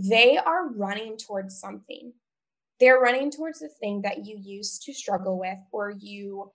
[0.09, 2.13] they are running towards something
[2.79, 6.53] they're running towards the thing that you used to struggle with or you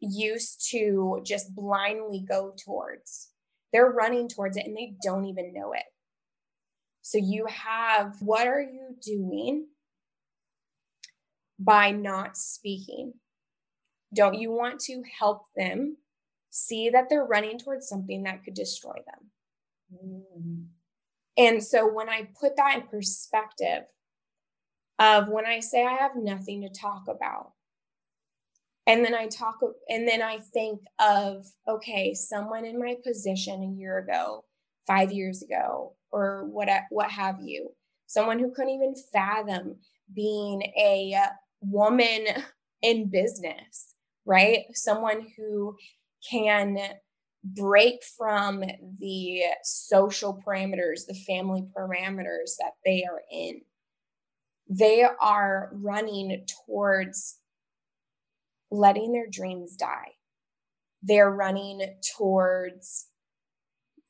[0.00, 3.30] used to just blindly go towards.
[3.72, 5.84] They're running towards it and they don't even know it.
[7.02, 9.66] So you have what are you doing
[11.58, 13.14] by not speaking?
[14.14, 15.98] Don't you want to help them
[16.56, 19.30] see that they're running towards something that could destroy them?
[19.94, 20.62] Mm-hmm.
[21.38, 23.82] And so when I put that in perspective,
[24.98, 27.52] of when I say I have nothing to talk about.
[28.86, 33.78] And then I talk, and then I think of, okay, someone in my position a
[33.78, 34.44] year ago,
[34.86, 37.72] five years ago, or what, what have you,
[38.06, 39.76] someone who couldn't even fathom
[40.14, 41.14] being a
[41.60, 42.26] woman
[42.80, 44.66] in business, right?
[44.72, 45.76] Someone who
[46.30, 46.78] can
[47.44, 48.64] break from
[48.98, 53.60] the social parameters, the family parameters that they are in.
[54.68, 57.38] They are running towards
[58.70, 60.12] letting their dreams die.
[61.02, 61.82] They're running
[62.16, 63.06] towards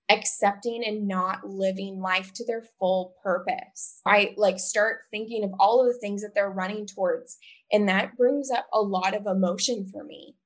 [0.09, 4.01] accepting and not living life to their full purpose.
[4.07, 7.39] I like start thinking of all of the things that they're running towards
[7.73, 10.37] and that brings up a lot of emotion for me.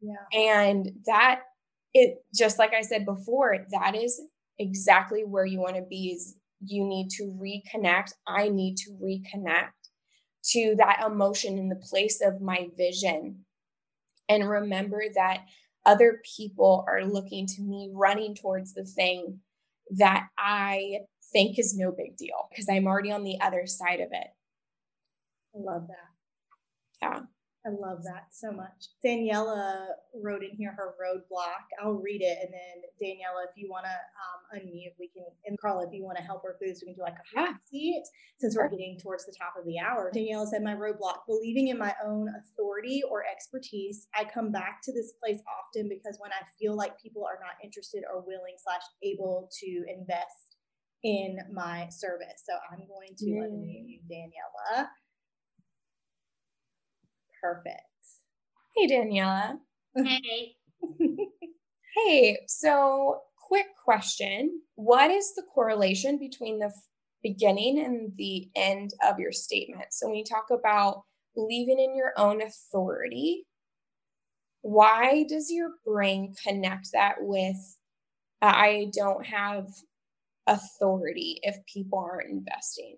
[0.00, 0.14] Yeah.
[0.32, 1.42] And that
[1.92, 4.20] it just like I said before, that is
[4.58, 8.12] exactly where you want to be is you need to reconnect.
[8.26, 9.70] I need to reconnect
[10.52, 13.44] to that emotion in the place of my vision
[14.28, 15.46] and remember that
[15.86, 19.40] other people are looking to me running towards the thing
[19.90, 21.00] that I
[21.32, 24.28] think is no big deal because I'm already on the other side of it.
[25.54, 25.96] I love that.
[27.02, 27.20] Yeah.
[27.66, 28.92] I love that so much.
[29.00, 29.86] Daniela
[30.22, 31.64] wrote in here her roadblock.
[31.82, 35.24] I'll read it, and then Daniela, if you want to um, unmute, we can.
[35.46, 37.54] And Karla, if you want to help her through we can do like a hot
[37.70, 38.04] seat
[38.38, 40.12] since we're getting towards the top of the hour.
[40.14, 44.08] Daniela said, "My roadblock: believing in my own authority or expertise.
[44.14, 47.56] I come back to this place often because when I feel like people are not
[47.64, 50.60] interested or willing slash able to invest
[51.02, 53.40] in my service, so I'm going to mm.
[53.40, 54.88] unmute you, Daniela."
[57.44, 57.82] Perfect.
[58.74, 59.58] Hey, Daniela.
[59.94, 60.54] Hey.
[61.94, 64.62] hey, so quick question.
[64.76, 66.72] What is the correlation between the
[67.22, 69.88] beginning and the end of your statement?
[69.90, 71.02] So when you talk about
[71.34, 73.44] believing in your own authority,
[74.62, 77.58] why does your brain connect that with
[78.40, 79.66] uh, I don't have
[80.46, 82.96] authority if people aren't investing?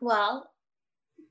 [0.00, 0.50] Well,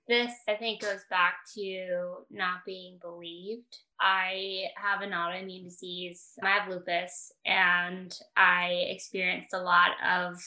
[0.07, 3.77] this, I think, goes back to not being believed.
[3.99, 6.33] I have an autoimmune disease.
[6.43, 10.41] I have lupus, and I experienced a lot of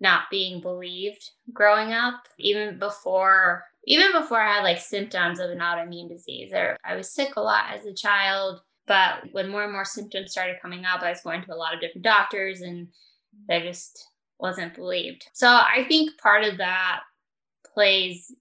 [0.00, 5.58] not being believed growing up, even before even before I had like symptoms of an
[5.58, 6.52] autoimmune disease.
[6.52, 10.32] Or I was sick a lot as a child, but when more and more symptoms
[10.32, 12.88] started coming up, I was going to a lot of different doctors, and
[13.48, 15.26] I just wasn't believed.
[15.32, 17.00] So I think part of that
[17.74, 18.34] plays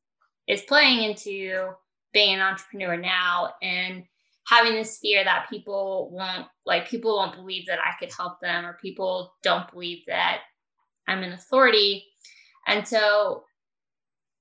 [0.49, 1.69] is playing into
[2.11, 4.03] being an entrepreneur now and
[4.47, 8.65] having this fear that people won't like people won't believe that I could help them
[8.65, 10.39] or people don't believe that
[11.07, 12.07] I'm an authority.
[12.67, 13.43] And so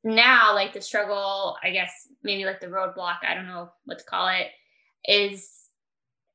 [0.03, 1.93] now like the struggle, I guess
[2.23, 4.49] maybe like the roadblock, I don't know what to call it,
[5.07, 5.51] is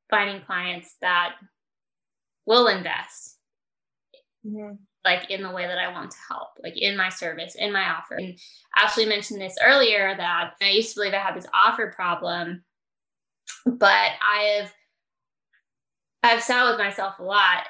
[0.09, 1.33] finding clients that
[2.45, 3.37] will invest.
[4.45, 7.73] Mm-hmm like in the way that I want to help, like in my service, in
[7.73, 8.15] my offer.
[8.15, 8.37] And
[8.75, 12.63] Ashley mentioned this earlier that I used to believe I had this offer problem,
[13.65, 13.89] but
[14.21, 14.73] I have
[16.23, 17.65] I've sat with myself a lot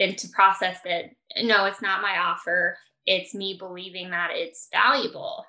[0.00, 1.10] and to process that
[1.42, 2.76] no, it's not my offer.
[3.06, 5.44] It's me believing that it's valuable.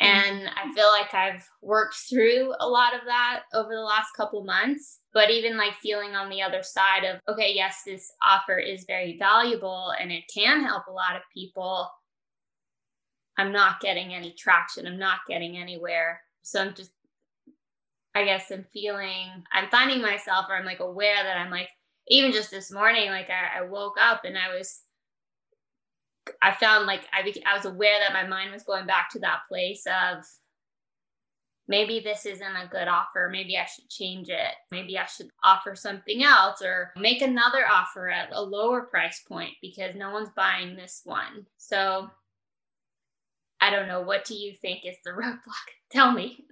[0.00, 0.28] Mm-hmm.
[0.28, 4.44] And I feel like I've worked through a lot of that over the last couple
[4.44, 5.00] months.
[5.12, 9.16] But even like feeling on the other side of, okay, yes, this offer is very
[9.18, 11.90] valuable and it can help a lot of people.
[13.38, 14.86] I'm not getting any traction.
[14.86, 16.20] I'm not getting anywhere.
[16.42, 16.92] So I'm just,
[18.14, 21.68] I guess I'm feeling, I'm finding myself or I'm like aware that I'm like,
[22.08, 24.80] even just this morning, like I, I woke up and I was
[26.40, 29.40] I found like I I was aware that my mind was going back to that
[29.48, 30.24] place of
[31.68, 33.28] maybe this isn't a good offer.
[33.30, 34.54] Maybe I should change it.
[34.70, 39.52] Maybe I should offer something else or make another offer at a lower price point
[39.60, 41.46] because no one's buying this one.
[41.56, 42.10] So
[43.60, 44.00] I don't know.
[44.02, 45.68] What do you think is the roadblock?
[45.90, 46.44] Tell me.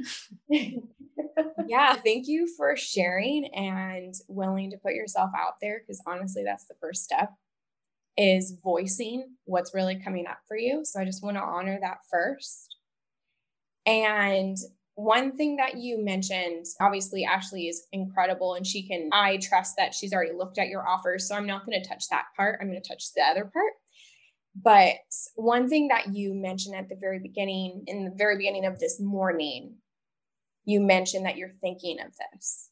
[0.48, 6.66] yeah, thank you for sharing and willing to put yourself out there because honestly, that's
[6.66, 7.30] the first step
[8.20, 10.83] is voicing what's really coming up for you.
[10.85, 12.76] So I just want to honor that first.
[13.87, 14.59] And
[14.94, 19.94] one thing that you mentioned, obviously, Ashley is incredible and she can, I trust that
[19.94, 21.26] she's already looked at your offers.
[21.26, 22.59] So I'm not going to touch that part.
[22.61, 23.72] I'm going to touch the other part.
[24.54, 24.96] But
[25.37, 29.00] one thing that you mentioned at the very beginning, in the very beginning of this
[29.00, 29.76] morning,
[30.66, 32.68] you mentioned that you're thinking of this.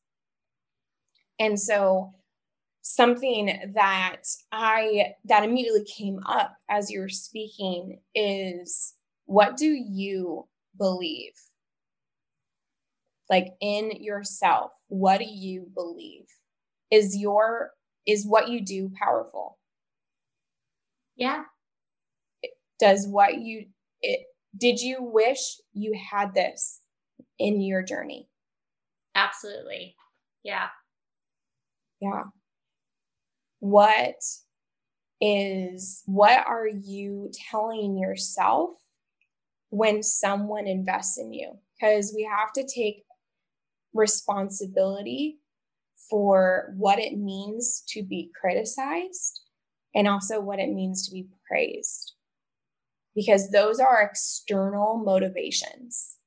[1.38, 2.12] And so
[2.94, 8.94] something that I that immediately came up as you were speaking is
[9.26, 11.34] what do you believe?
[13.28, 16.24] Like in yourself, what do you believe?
[16.90, 17.72] Is your
[18.06, 19.58] is what you do powerful?
[21.16, 21.42] Yeah.
[22.80, 23.66] Does what you
[24.00, 24.20] it
[24.56, 25.38] did you wish
[25.74, 26.80] you had this
[27.38, 28.28] in your journey?
[29.14, 29.94] Absolutely.
[30.42, 30.68] Yeah.
[32.00, 32.22] Yeah.
[33.60, 34.22] What
[35.20, 38.70] is what are you telling yourself
[39.70, 41.58] when someone invests in you?
[41.78, 43.04] Because we have to take
[43.94, 45.38] responsibility
[46.08, 49.40] for what it means to be criticized
[49.94, 52.14] and also what it means to be praised.
[53.14, 56.18] Because those are external motivations.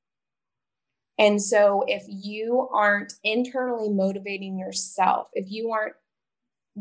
[1.17, 5.95] And so if you aren't internally motivating yourself, if you aren't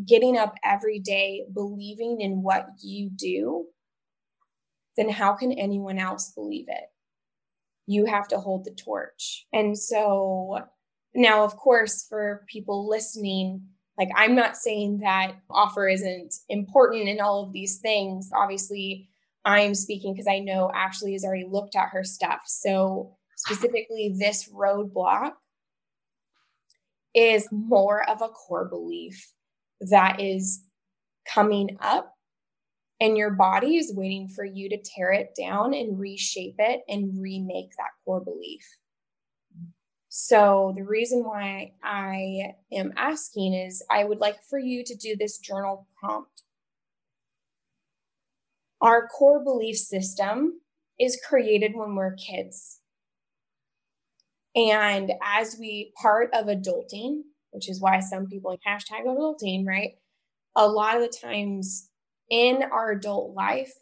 [0.06, 3.66] getting up every day believing in what you do,
[4.96, 6.84] then how can anyone else believe it?
[7.86, 9.46] You have to hold the torch.
[9.52, 10.60] And so
[11.14, 13.62] now, of course, for people listening,
[13.98, 18.30] like I'm not saying that offer isn't important in all of these things.
[18.34, 19.08] Obviously,
[19.44, 22.40] I'm speaking because I know Ashley has already looked at her stuff.
[22.46, 25.32] So, specifically, this roadblock
[27.14, 29.32] is more of a core belief
[29.80, 30.62] that is
[31.26, 32.14] coming up
[33.00, 37.20] and your body is waiting for you to tear it down and reshape it and
[37.20, 38.64] remake that core belief.
[40.10, 45.16] So, the reason why I am asking is I would like for you to do
[45.16, 46.42] this journal prompt.
[48.80, 50.60] Our core belief system
[50.98, 52.80] is created when we're kids.
[54.56, 57.20] And as we part of adulting,
[57.50, 59.92] which is why some people hashtag adulting, right?
[60.56, 61.88] A lot of the times
[62.30, 63.72] in our adult life,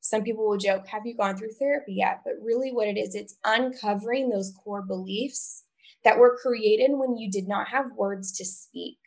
[0.00, 2.20] some people will joke, Have you gone through therapy yet?
[2.24, 5.64] But really, what it is, it's uncovering those core beliefs
[6.04, 8.98] that were created when you did not have words to speak.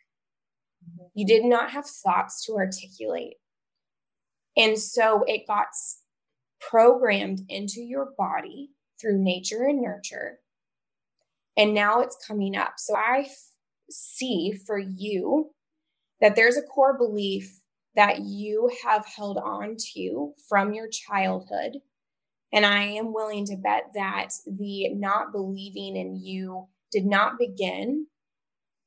[0.84, 1.06] Mm-hmm.
[1.14, 3.34] You did not have thoughts to articulate.
[4.56, 5.66] And so it got
[6.60, 10.38] programmed into your body through nature and nurture.
[11.56, 12.74] And now it's coming up.
[12.78, 13.28] So I
[13.90, 15.50] see for you
[16.20, 17.60] that there's a core belief
[17.96, 21.78] that you have held on to from your childhood.
[22.52, 28.06] And I am willing to bet that the not believing in you did not begin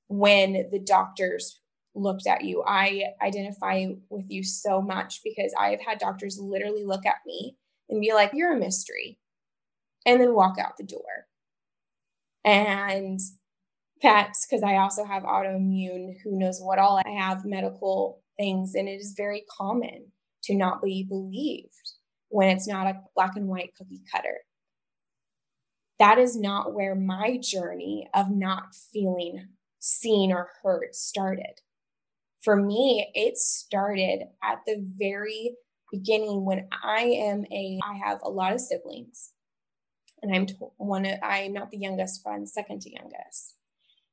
[0.08, 1.60] when the doctors
[1.94, 2.64] looked at you.
[2.66, 7.56] I identify with you so much because I have had doctors literally look at me
[7.90, 9.20] and be like, You're a mystery,
[10.06, 11.28] and then walk out the door.
[12.46, 13.20] And
[14.02, 18.76] that's because I also have autoimmune, who knows what all I have medical things.
[18.76, 20.12] And it is very common
[20.44, 21.72] to not be believed
[22.30, 24.40] when it's not a black and white cookie cutter.
[26.00, 29.48] That is not where my journey of not feeling
[29.80, 31.62] seen or heard started.
[32.42, 35.56] For me, it started at the very
[35.92, 39.32] beginning when I am a, I have a lot of siblings
[40.22, 43.56] and I'm one, of, I'm not the youngest, but I'm second to youngest.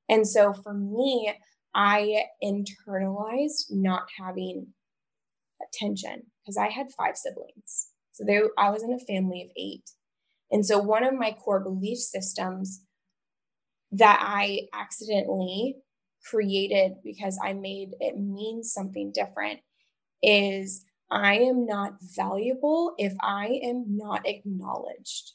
[0.08, 1.32] And so for me,
[1.74, 4.68] I internalized not having
[5.62, 7.88] attention because I had five siblings.
[8.12, 9.90] So there, I was in a family of eight.
[10.50, 12.82] And so one of my core belief systems
[13.92, 15.76] that I accidentally
[16.30, 19.60] created because I made it mean something different
[20.22, 25.32] is I am not valuable if I am not acknowledged.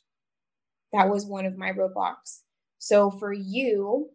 [0.93, 2.41] That was one of my roadblocks.
[2.80, 4.09] So for you,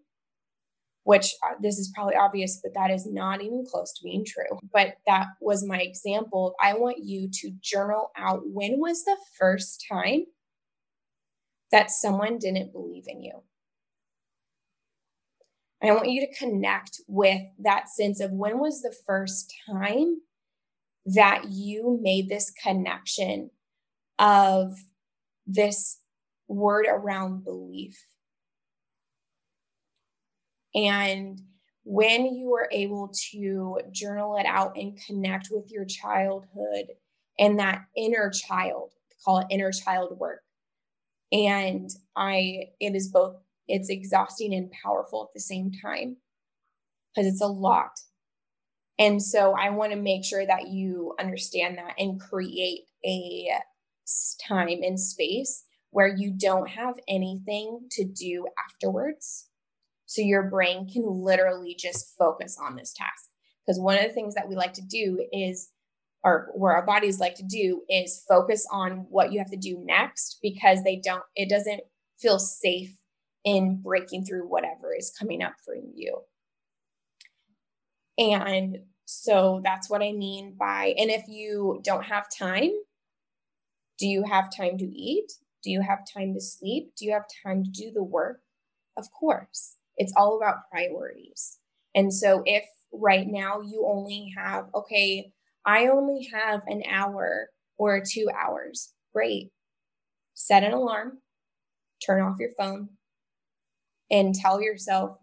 [1.04, 4.58] which uh, this is probably obvious, but that is not even close to being true.
[4.72, 6.54] But that was my example.
[6.62, 10.24] I want you to journal out when was the first time
[11.70, 13.42] that someone didn't believe in you?
[15.82, 20.22] I want you to connect with that sense of when was the first time
[21.04, 23.50] that you made this connection
[24.18, 24.72] of
[25.46, 26.00] this
[26.48, 28.02] word around belief
[30.74, 31.40] and
[31.84, 36.86] when you are able to journal it out and connect with your childhood
[37.38, 38.92] and that inner child,
[39.24, 40.40] call it inner child work.
[41.30, 43.36] And I, it is both,
[43.68, 46.16] it's exhausting and powerful at the same time
[47.14, 48.00] because it's a lot.
[48.98, 53.48] And so I want to make sure that you understand that and create a
[54.46, 59.48] time and space where you don't have anything to do afterwards
[60.14, 63.30] so your brain can literally just focus on this task.
[63.66, 65.70] Because one of the things that we like to do is,
[66.22, 69.82] or where our bodies like to do is focus on what you have to do
[69.84, 71.80] next because they don't, it doesn't
[72.20, 72.96] feel safe
[73.44, 76.20] in breaking through whatever is coming up for you.
[78.16, 82.70] And so that's what I mean by, and if you don't have time,
[83.98, 85.32] do you have time to eat?
[85.64, 86.92] Do you have time to sleep?
[86.96, 88.42] Do you have time to do the work?
[88.96, 89.74] Of course.
[89.96, 91.58] It's all about priorities.
[91.94, 95.30] And so if right now you only have, okay,
[95.64, 98.92] I only have an hour or two hours.
[99.12, 99.50] Great.
[100.34, 101.18] Set an alarm,
[102.04, 102.88] turn off your phone,
[104.10, 105.18] and tell yourself,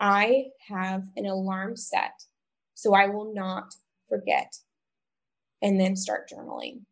[0.00, 2.12] I have an alarm set,
[2.74, 3.74] so I will not
[4.08, 4.52] forget.
[5.62, 6.82] And then start journaling.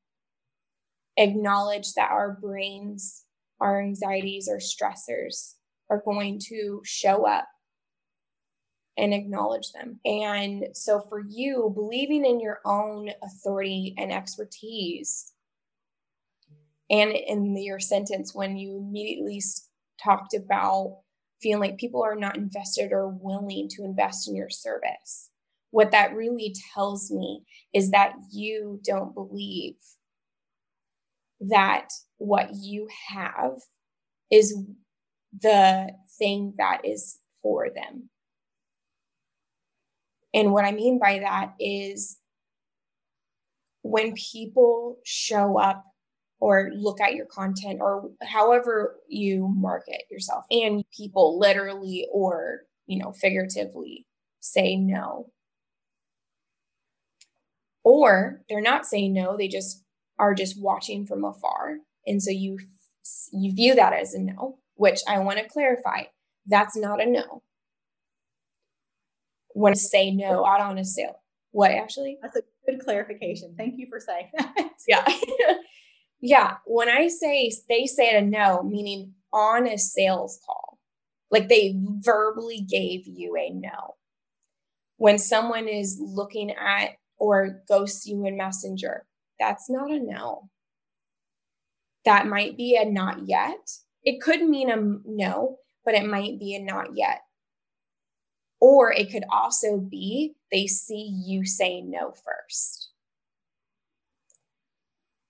[1.17, 3.25] Acknowledge that our brains,
[3.61, 5.55] our anxieties, our stressors
[5.93, 7.47] are going to show up
[8.97, 10.01] and acknowledge them.
[10.07, 15.33] And so, for you, believing in your own authority and expertise,
[16.91, 19.43] and in your sentence, when you immediately
[20.03, 21.01] talked about
[21.43, 25.31] feeling like people are not invested or willing to invest in your service,
[25.71, 27.43] what that really tells me
[27.75, 29.77] is that you don't believe
[31.41, 31.89] that
[32.19, 33.59] what you have
[34.31, 34.57] is
[35.41, 38.11] the thing that is for them.
[40.35, 42.19] And what I mean by that is
[43.83, 45.85] when people show up
[46.41, 52.99] or look at your content or however you market yourself and people literally or you
[52.99, 54.07] know figuratively
[54.41, 55.31] say no.
[57.85, 59.85] Or they're not saying no they just
[60.19, 61.79] are just watching from afar.
[62.07, 62.59] And so you
[63.33, 66.03] you view that as a no which i want to clarify
[66.47, 67.43] that's not a no
[69.55, 71.21] when I say no out on a sale
[71.51, 75.05] what actually that's a good clarification thank you for saying that yeah
[76.23, 76.59] Yeah.
[76.65, 80.79] When I say they say a no, meaning on a sales call,
[81.31, 83.97] like they verbally gave you a no.
[84.97, 89.05] When someone is looking at or ghosts you in Messenger,
[89.41, 90.49] that's not a no.
[92.05, 93.79] That might be a not yet.
[94.05, 97.23] It could mean a no, but it might be a not yet.
[98.61, 102.91] Or it could also be they see you say no first.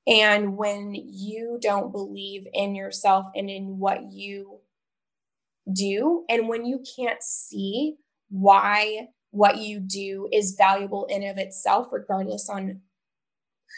[0.07, 4.61] And when you don't believe in yourself and in what you
[5.73, 7.97] do, and when you can't see
[8.29, 12.81] why what you do is valuable in of itself, regardless on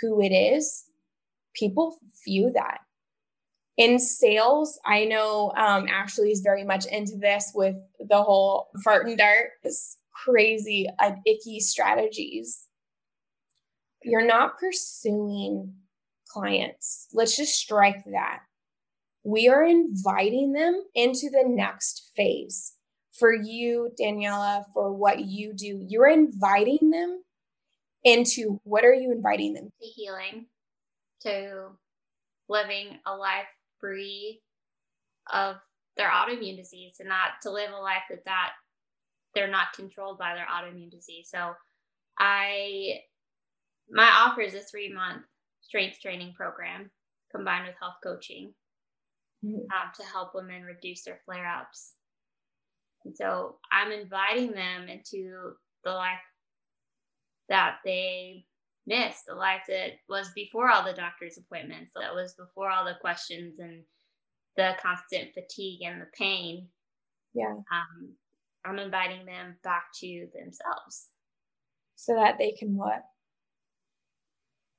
[0.00, 0.84] who it is,
[1.54, 2.78] people view that.
[3.76, 9.06] In sales, I know um, Ashley is very much into this with the whole fart
[9.06, 9.50] and dart,
[10.12, 12.66] crazy, uh, icky strategies.
[14.04, 15.74] You're not pursuing
[16.28, 17.08] clients.
[17.12, 18.40] Let's just strike that.
[19.24, 22.74] We are inviting them into the next phase.
[23.18, 27.22] For you, Daniela, for what you do, you're inviting them
[28.04, 29.70] into what are you inviting them?
[29.80, 30.46] To healing,
[31.22, 31.68] to
[32.48, 33.46] living a life
[33.84, 34.40] free
[35.30, 35.56] of
[35.96, 38.50] their autoimmune disease and not to live a life that that
[39.34, 41.28] they're not controlled by their autoimmune disease.
[41.30, 41.52] So
[42.18, 43.00] I
[43.90, 45.22] my offer is a three month
[45.60, 46.90] strength training program
[47.34, 48.54] combined with health coaching
[49.44, 49.56] mm-hmm.
[49.56, 51.94] um, to help women reduce their flare ups.
[53.04, 55.52] And so I'm inviting them into
[55.84, 56.18] the life
[57.48, 58.46] that they
[58.86, 62.96] missed, the life that was before all the doctor's appointments, that was before all the
[63.00, 63.82] questions and
[64.56, 66.68] the constant fatigue and the pain.
[67.34, 67.54] Yeah.
[67.72, 68.14] Um,
[68.64, 71.08] I'm inviting them back to themselves.
[71.96, 73.02] So that they can what?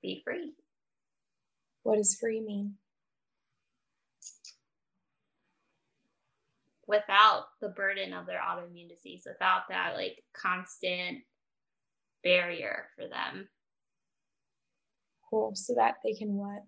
[0.01, 0.53] Be free.
[1.83, 2.75] What does free mean?
[6.87, 11.19] Without the burden of their autoimmune disease, without that like constant
[12.23, 13.47] barrier for them.
[15.35, 15.51] Cool.
[15.53, 16.63] So that they can what?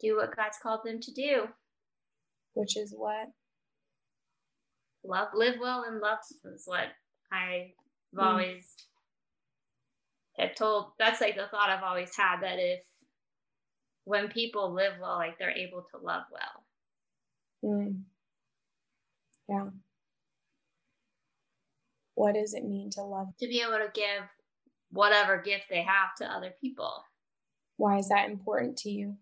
[0.00, 1.48] Do what God's called them to do.
[2.54, 3.28] Which is what?
[5.04, 6.86] Love, live well, and love is what
[7.30, 7.72] I've
[8.16, 8.22] mm.
[8.22, 8.74] always
[10.38, 10.92] have told.
[10.98, 12.80] That's like the thought I've always had that if
[14.04, 17.70] when people live well, like they're able to love well.
[17.70, 18.00] Mm.
[19.46, 19.66] Yeah.
[22.14, 23.28] What does it mean to love?
[23.40, 24.22] To be able to give
[24.92, 27.04] whatever gift they have to other people.
[27.76, 29.16] Why is that important to you?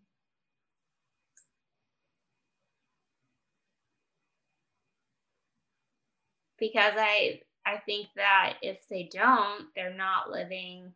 [6.58, 10.92] Because I I think that if they don't, they're not living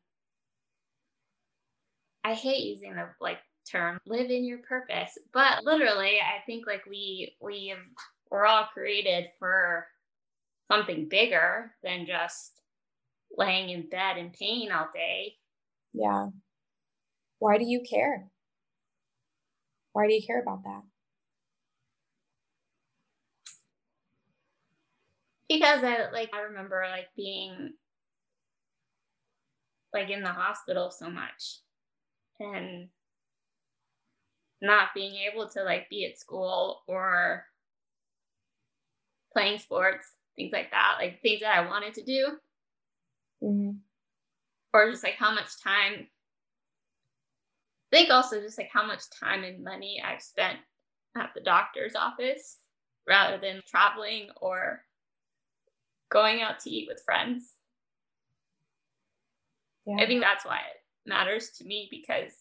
[2.25, 3.39] I hate using the like
[3.71, 7.75] term live in your purpose but literally i think like we we
[8.31, 9.87] we're all created for
[10.71, 12.54] something bigger than just
[13.37, 15.37] laying in bed in pain all day.
[15.93, 16.29] Yeah.
[17.39, 18.31] Why do you care?
[19.93, 20.83] Why do you care about that?
[25.49, 27.75] Because I like I remember like being
[29.93, 31.61] like in the hospital so much
[32.41, 32.89] and
[34.61, 37.45] not being able to like be at school or
[39.33, 40.07] playing sports,
[40.37, 42.39] things like that, like things that I wanted to do.
[43.45, 43.71] Mm-hmm.
[44.73, 46.09] Or just like how much time
[47.93, 50.59] I think also just like how much time and money I've spent
[51.17, 52.57] at the doctor's office
[53.07, 54.83] rather than traveling or
[56.11, 57.53] going out to eat with friends.
[59.87, 60.03] Yeah.
[60.03, 62.33] I think that's why it matters to me because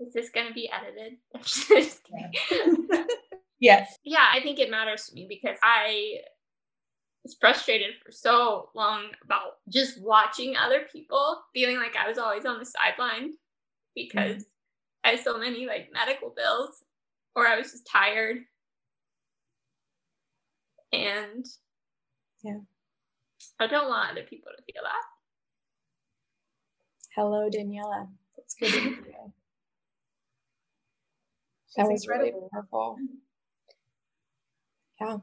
[0.00, 1.18] is this going to be edited?
[3.60, 3.96] yes.
[4.02, 6.22] Yeah, I think it matters to me because I
[7.22, 12.44] was frustrated for so long about just watching other people, feeling like I was always
[12.44, 13.32] on the sideline
[13.94, 15.04] because mm-hmm.
[15.04, 16.84] I had so many like medical bills
[17.34, 18.38] or I was just tired.
[20.92, 21.44] And
[22.42, 22.58] yeah.
[23.60, 25.02] I don't want other people to feel that.
[27.14, 28.08] Hello, Daniela.
[28.36, 29.32] It's good to meet you.
[31.76, 32.24] That was incredible.
[32.24, 32.96] really powerful.
[35.00, 35.16] Yeah.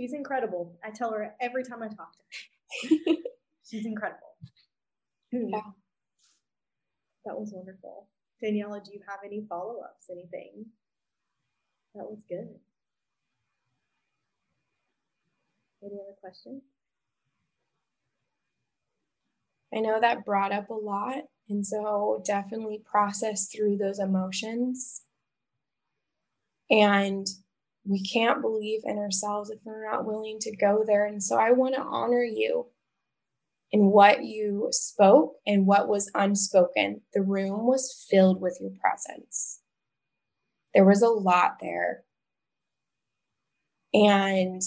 [0.00, 0.78] She's incredible.
[0.82, 3.14] I tell her every time I talk to her.
[3.70, 4.34] She's incredible.
[5.30, 5.60] Yeah.
[7.26, 8.08] That was wonderful.
[8.42, 10.06] Daniela, do you have any follow ups?
[10.10, 10.64] Anything?
[11.94, 12.48] That was good.
[15.82, 16.62] Any other questions?
[19.74, 21.24] I know that brought up a lot.
[21.50, 25.02] And so definitely process through those emotions.
[26.70, 27.26] And
[27.84, 31.06] we can't believe in ourselves if we're not willing to go there.
[31.06, 32.66] And so I want to honor you
[33.72, 37.00] in what you spoke and what was unspoken.
[37.14, 39.60] The room was filled with your presence.
[40.74, 42.04] There was a lot there.
[43.92, 44.62] And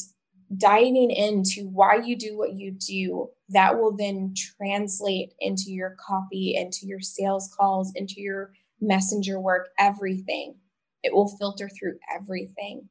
[0.58, 6.56] diving into why you do what you do, that will then translate into your copy,
[6.56, 8.52] into your sales calls, into your
[8.82, 10.56] messenger work, everything.
[11.04, 12.90] It will filter through everything.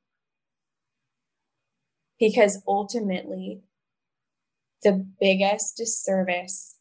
[2.22, 3.62] Because ultimately,
[4.84, 6.76] the biggest disservice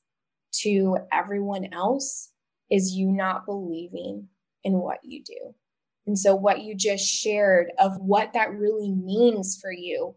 [0.62, 2.32] to everyone else
[2.70, 4.28] is you not believing
[4.64, 5.56] in what you do.
[6.06, 10.14] And so, what you just shared of what that really means for you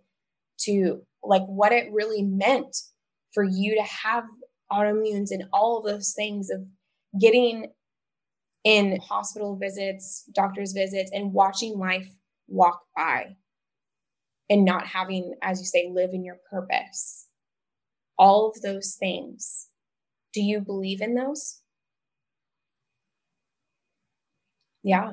[0.66, 2.76] to like what it really meant
[3.32, 4.24] for you to have
[4.70, 6.66] autoimmunes and all of those things of
[7.18, 7.72] getting
[8.62, 12.10] in hospital visits, doctor's visits, and watching life
[12.46, 13.36] walk by
[14.50, 17.26] and not having, as you say, live in your purpose.
[18.18, 19.68] All of those things.
[20.32, 21.60] Do you believe in those?
[24.82, 25.12] Yeah.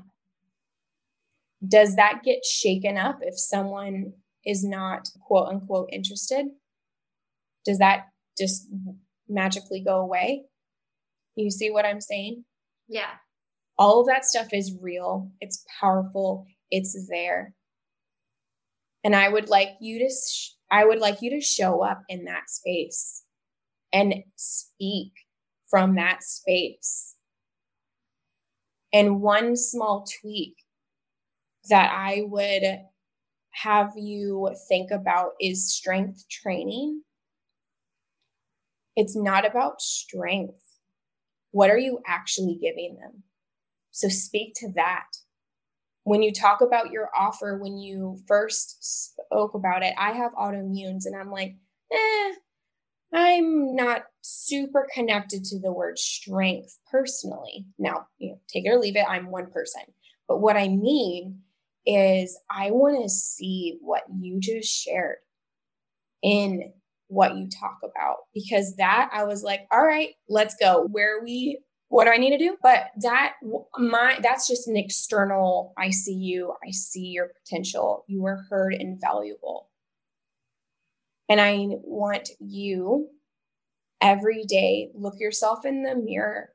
[1.65, 4.13] Does that get shaken up if someone
[4.45, 6.47] is not quote unquote interested?
[7.65, 8.07] Does that
[8.37, 8.67] just
[9.29, 10.43] magically go away?
[11.35, 12.43] You see what I'm saying?
[12.87, 13.11] Yeah.
[13.77, 17.55] All of that stuff is real, it's powerful, it's there.
[19.03, 22.25] And I would like you to sh- I would like you to show up in
[22.25, 23.23] that space
[23.91, 25.11] and speak
[25.69, 27.15] from that space.
[28.93, 30.55] And one small tweak
[31.69, 32.63] that I would
[33.51, 37.03] have you think about is strength training.
[38.95, 40.79] It's not about strength.
[41.51, 43.23] What are you actually giving them?
[43.91, 45.07] So speak to that.
[46.03, 51.05] When you talk about your offer, when you first spoke about it, I have autoimmunes
[51.05, 51.55] and I'm like,
[51.91, 52.31] eh,
[53.13, 57.65] I'm not super connected to the word strength personally.
[57.77, 59.83] Now, you know, take it or leave it, I'm one person.
[60.27, 61.41] But what I mean
[61.85, 65.17] is I want to see what you just shared
[66.21, 66.71] in
[67.07, 70.87] what you talk about because that I was like, all right, let's go.
[70.91, 71.59] Where we
[71.91, 72.55] what do I need to do?
[72.63, 73.33] But that
[73.77, 78.05] my that's just an external I see you, I see your potential.
[78.07, 79.67] You are heard and valuable.
[81.27, 83.09] And I want you
[83.99, 86.53] every day look yourself in the mirror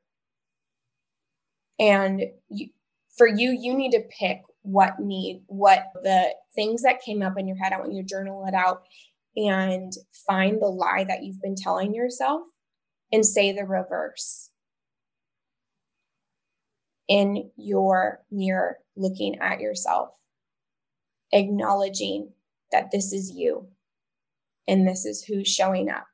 [1.77, 2.69] and you,
[3.15, 7.47] for you you need to pick what need, what the things that came up in
[7.47, 7.73] your head.
[7.73, 8.81] I want you to journal it out
[9.35, 9.93] and
[10.27, 12.41] find the lie that you've been telling yourself
[13.11, 14.46] and say the reverse
[17.07, 20.09] in your mirror, looking at yourself,
[21.31, 22.31] acknowledging
[22.71, 23.67] that this is you
[24.67, 26.05] and this is who's showing up.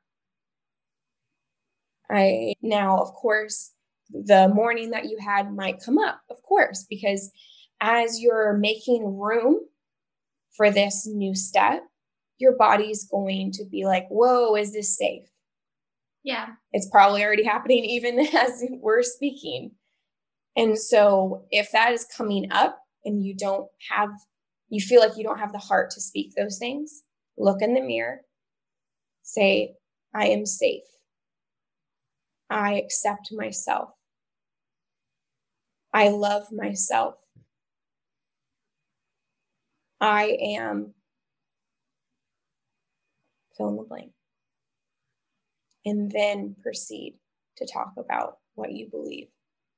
[2.10, 3.72] I now, of course,
[4.10, 7.32] the morning that you had might come up, of course, because
[7.80, 9.60] as you're making room
[10.56, 11.82] for this new step,
[12.38, 15.24] your body's going to be like, whoa, is this safe?
[16.22, 16.48] Yeah.
[16.72, 19.72] It's probably already happening even as we're speaking.
[20.56, 24.10] And so if that is coming up and you don't have,
[24.68, 27.02] you feel like you don't have the heart to speak those things,
[27.36, 28.20] look in the mirror,
[29.22, 29.74] say,
[30.14, 30.84] I am safe.
[32.48, 33.90] I accept myself.
[35.92, 37.14] I love myself.
[40.00, 40.94] I am
[43.56, 44.12] fill in the blank.
[45.84, 47.14] And then proceed
[47.58, 49.28] to talk about what you believe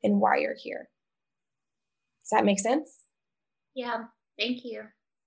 [0.07, 0.89] and why you're here.
[2.23, 3.01] Does that make sense?
[3.75, 4.05] Yeah.
[4.39, 4.83] Thank you.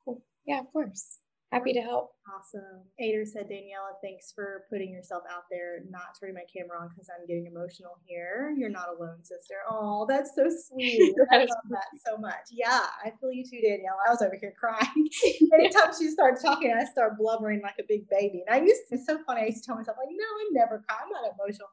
[0.05, 0.23] Cool.
[0.45, 1.17] Yeah, of course.
[1.51, 2.11] Happy to help.
[2.29, 2.85] Awesome.
[2.99, 7.09] Ader said, Daniela, thanks for putting yourself out there, not turning my camera on because
[7.09, 8.53] I'm getting emotional here.
[8.55, 9.55] You're not alone, sister.
[9.67, 11.15] Oh, that's so sweet.
[11.31, 12.51] I love that so much.
[12.51, 13.97] Yeah, I feel you too, Daniela.
[14.07, 15.09] I was over here crying.
[15.53, 18.43] Anytime she starts talking, I start blubbering like a big baby.
[18.45, 19.41] And I used to, it's so funny.
[19.41, 20.97] I used to tell myself, like, no, I never cry.
[21.01, 21.69] I'm not emotional.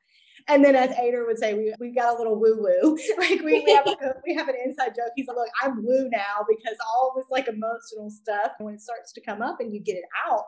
[0.48, 2.96] And then, as Ader would say, we we got a little woo woo.
[3.18, 5.10] like we, we have a, we have an inside joke.
[5.16, 9.12] He's like, look, I'm woo now because all this like emotional stuff, when it starts
[9.14, 10.44] to come up and you get it out,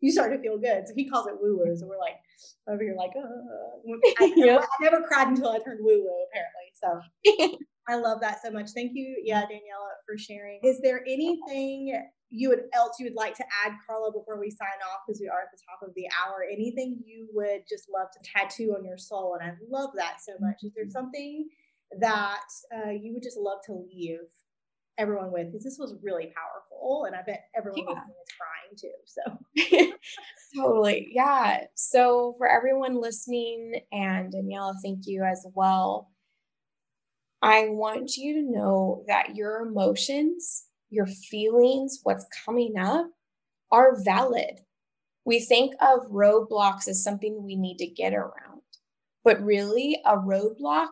[0.00, 0.86] you start to feel good.
[0.86, 1.76] So he calls it woo woo.
[1.76, 2.16] So we're like
[2.68, 3.22] over here, like, uh.
[4.20, 4.60] I.
[4.60, 6.68] I never cried until I turned woo woo, apparently.
[6.74, 8.70] So I love that so much.
[8.70, 10.60] Thank you, yeah, Daniela, for sharing.
[10.62, 14.68] Is there anything you would else you would like to add, Karla, before we sign
[14.92, 16.44] off, because we are at the top of the hour?
[16.50, 19.38] Anything you would just love to tattoo on your soul?
[19.40, 20.56] And I love that so much.
[20.62, 20.90] Is there mm-hmm.
[20.90, 21.48] something
[21.98, 22.44] that
[22.76, 24.20] uh, you would just love to leave
[24.98, 25.46] everyone with?
[25.46, 28.02] Because this was really powerful, and I bet everyone yeah.
[28.02, 29.86] is crying too.
[29.86, 29.92] So
[30.62, 31.64] totally, yeah.
[31.74, 36.10] So for everyone listening, and Daniela, thank you as well.
[37.40, 43.10] I want you to know that your emotions your feelings, what's coming up
[43.70, 44.60] are valid.
[45.24, 48.62] We think of roadblocks as something we need to get around,
[49.24, 50.88] but really, a roadblock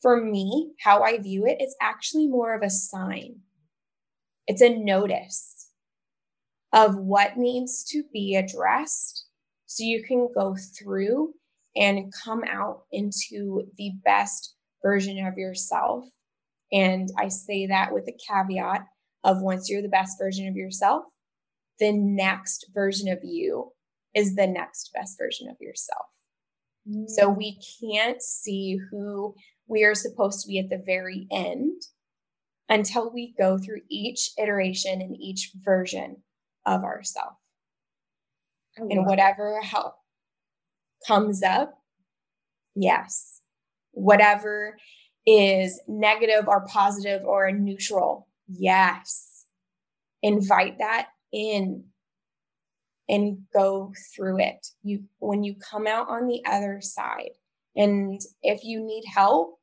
[0.00, 3.40] for me, how I view it, is actually more of a sign.
[4.46, 5.70] It's a notice
[6.72, 9.26] of what needs to be addressed
[9.66, 11.34] so you can go through
[11.74, 16.04] and come out into the best version of yourself.
[16.72, 18.82] And I say that with a caveat
[19.24, 21.04] of once you're the best version of yourself,
[21.78, 23.72] the next version of you
[24.14, 26.06] is the next best version of yourself.
[26.88, 27.08] Mm.
[27.08, 29.34] So we can't see who
[29.66, 31.82] we are supposed to be at the very end
[32.68, 36.16] until we go through each iteration and each version
[36.66, 37.36] of ourselves.
[38.76, 39.94] And whatever help
[41.06, 41.74] comes up,
[42.76, 43.37] yes.
[43.98, 44.76] Whatever
[45.26, 49.44] is negative or positive or neutral, Yes.
[50.22, 51.84] Invite that in
[53.08, 54.66] and go through it.
[54.82, 57.30] You when you come out on the other side.
[57.76, 59.58] And if you need help,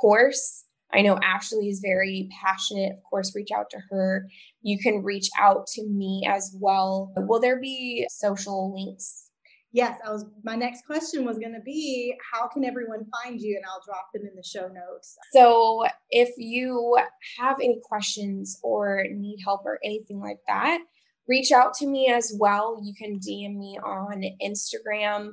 [0.00, 2.92] course, I know Ashley is very passionate.
[2.92, 4.26] Of course, reach out to her.
[4.62, 7.12] You can reach out to me as well.
[7.16, 9.27] Will there be social links
[9.72, 13.56] yes, I was my next question was going to be how can everyone find you
[13.56, 15.16] and I'll drop them in the show notes.
[15.32, 16.98] So, if you
[17.38, 20.80] have any questions or need help or anything like that,
[21.28, 22.80] reach out to me as well.
[22.82, 25.32] You can DM me on Instagram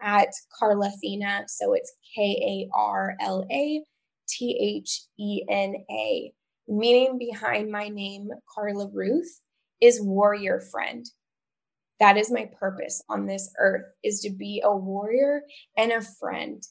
[0.00, 0.28] at
[0.60, 1.44] Karlathena.
[1.48, 3.82] So it's K A R L A
[4.28, 6.32] T H E N A.
[6.66, 9.40] Meaning behind my name, Karla Ruth,
[9.80, 11.04] is warrior friend
[12.00, 15.42] that is my purpose on this earth is to be a warrior
[15.76, 16.62] and a friend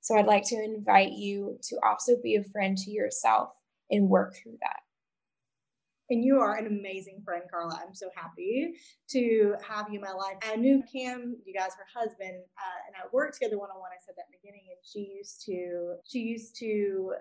[0.00, 3.50] so i'd like to invite you to also be a friend to yourself
[3.90, 4.80] and work through that
[6.12, 7.80] and you are an amazing friend, Karla.
[7.82, 8.74] I'm so happy
[9.10, 10.36] to have you in my life.
[10.44, 13.90] I knew Cam, you guys, her husband, uh, and I worked together one on one.
[13.92, 17.14] I said that in the beginning, and she used to, she used to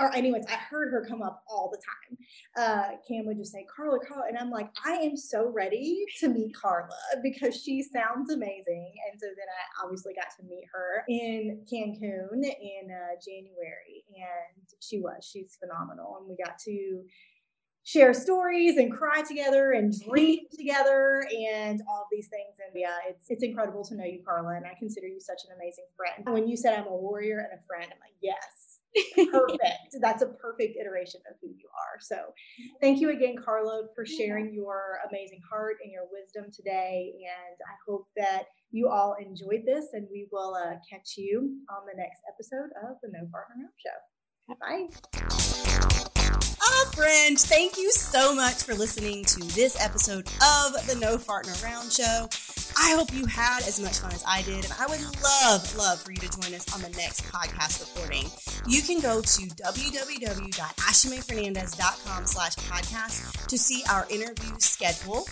[0.00, 2.18] or anyways, I heard her come up all the time.
[2.56, 4.24] Uh, Cam would just say, Karla, Karla.
[4.28, 6.88] And I'm like, I am so ready to meet Karla
[7.22, 8.92] because she sounds amazing.
[9.10, 14.04] And so then I obviously got to meet her in Cancun in uh, January.
[14.16, 16.16] And she was, she's phenomenal.
[16.20, 17.02] And we got to
[17.84, 22.56] share stories and cry together and dream together and all these things.
[22.58, 24.56] And yeah, it's it's incredible to know you, Karla.
[24.56, 26.34] And I consider you such an amazing friend.
[26.34, 28.63] When you said I'm a warrior and a friend, I'm like, yes
[29.30, 29.96] perfect.
[30.00, 32.00] That's a perfect iteration of who you are.
[32.00, 32.16] So,
[32.80, 37.12] thank you again, Karla, for sharing your amazing heart and your wisdom today.
[37.14, 41.86] And I hope that you all enjoyed this, and we will uh, catch you on
[41.86, 43.98] the next episode of the No Farting Around Show.
[44.60, 45.70] Bye.
[46.94, 51.90] Friend, thank you so much for listening to this episode of the No Farting Around
[51.90, 52.28] Show.
[52.78, 56.00] I hope you had as much fun as I did, and I would love, love
[56.00, 58.30] for you to join us on the next podcast recording.
[58.68, 65.26] You can go to www.ashamefernandez.com slash podcast to see our interview schedule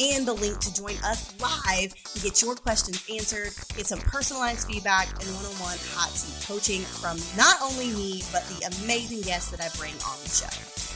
[0.00, 4.66] and the link to join us live and get your questions answered, get some personalized
[4.66, 9.60] feedback, and one-on-one hot seat coaching from not only me, but the amazing guests that
[9.60, 10.50] I bring on the show.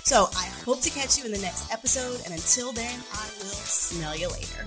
[0.09, 3.61] So I hope to catch you in the next episode, and until then, I will
[3.69, 4.65] smell you later.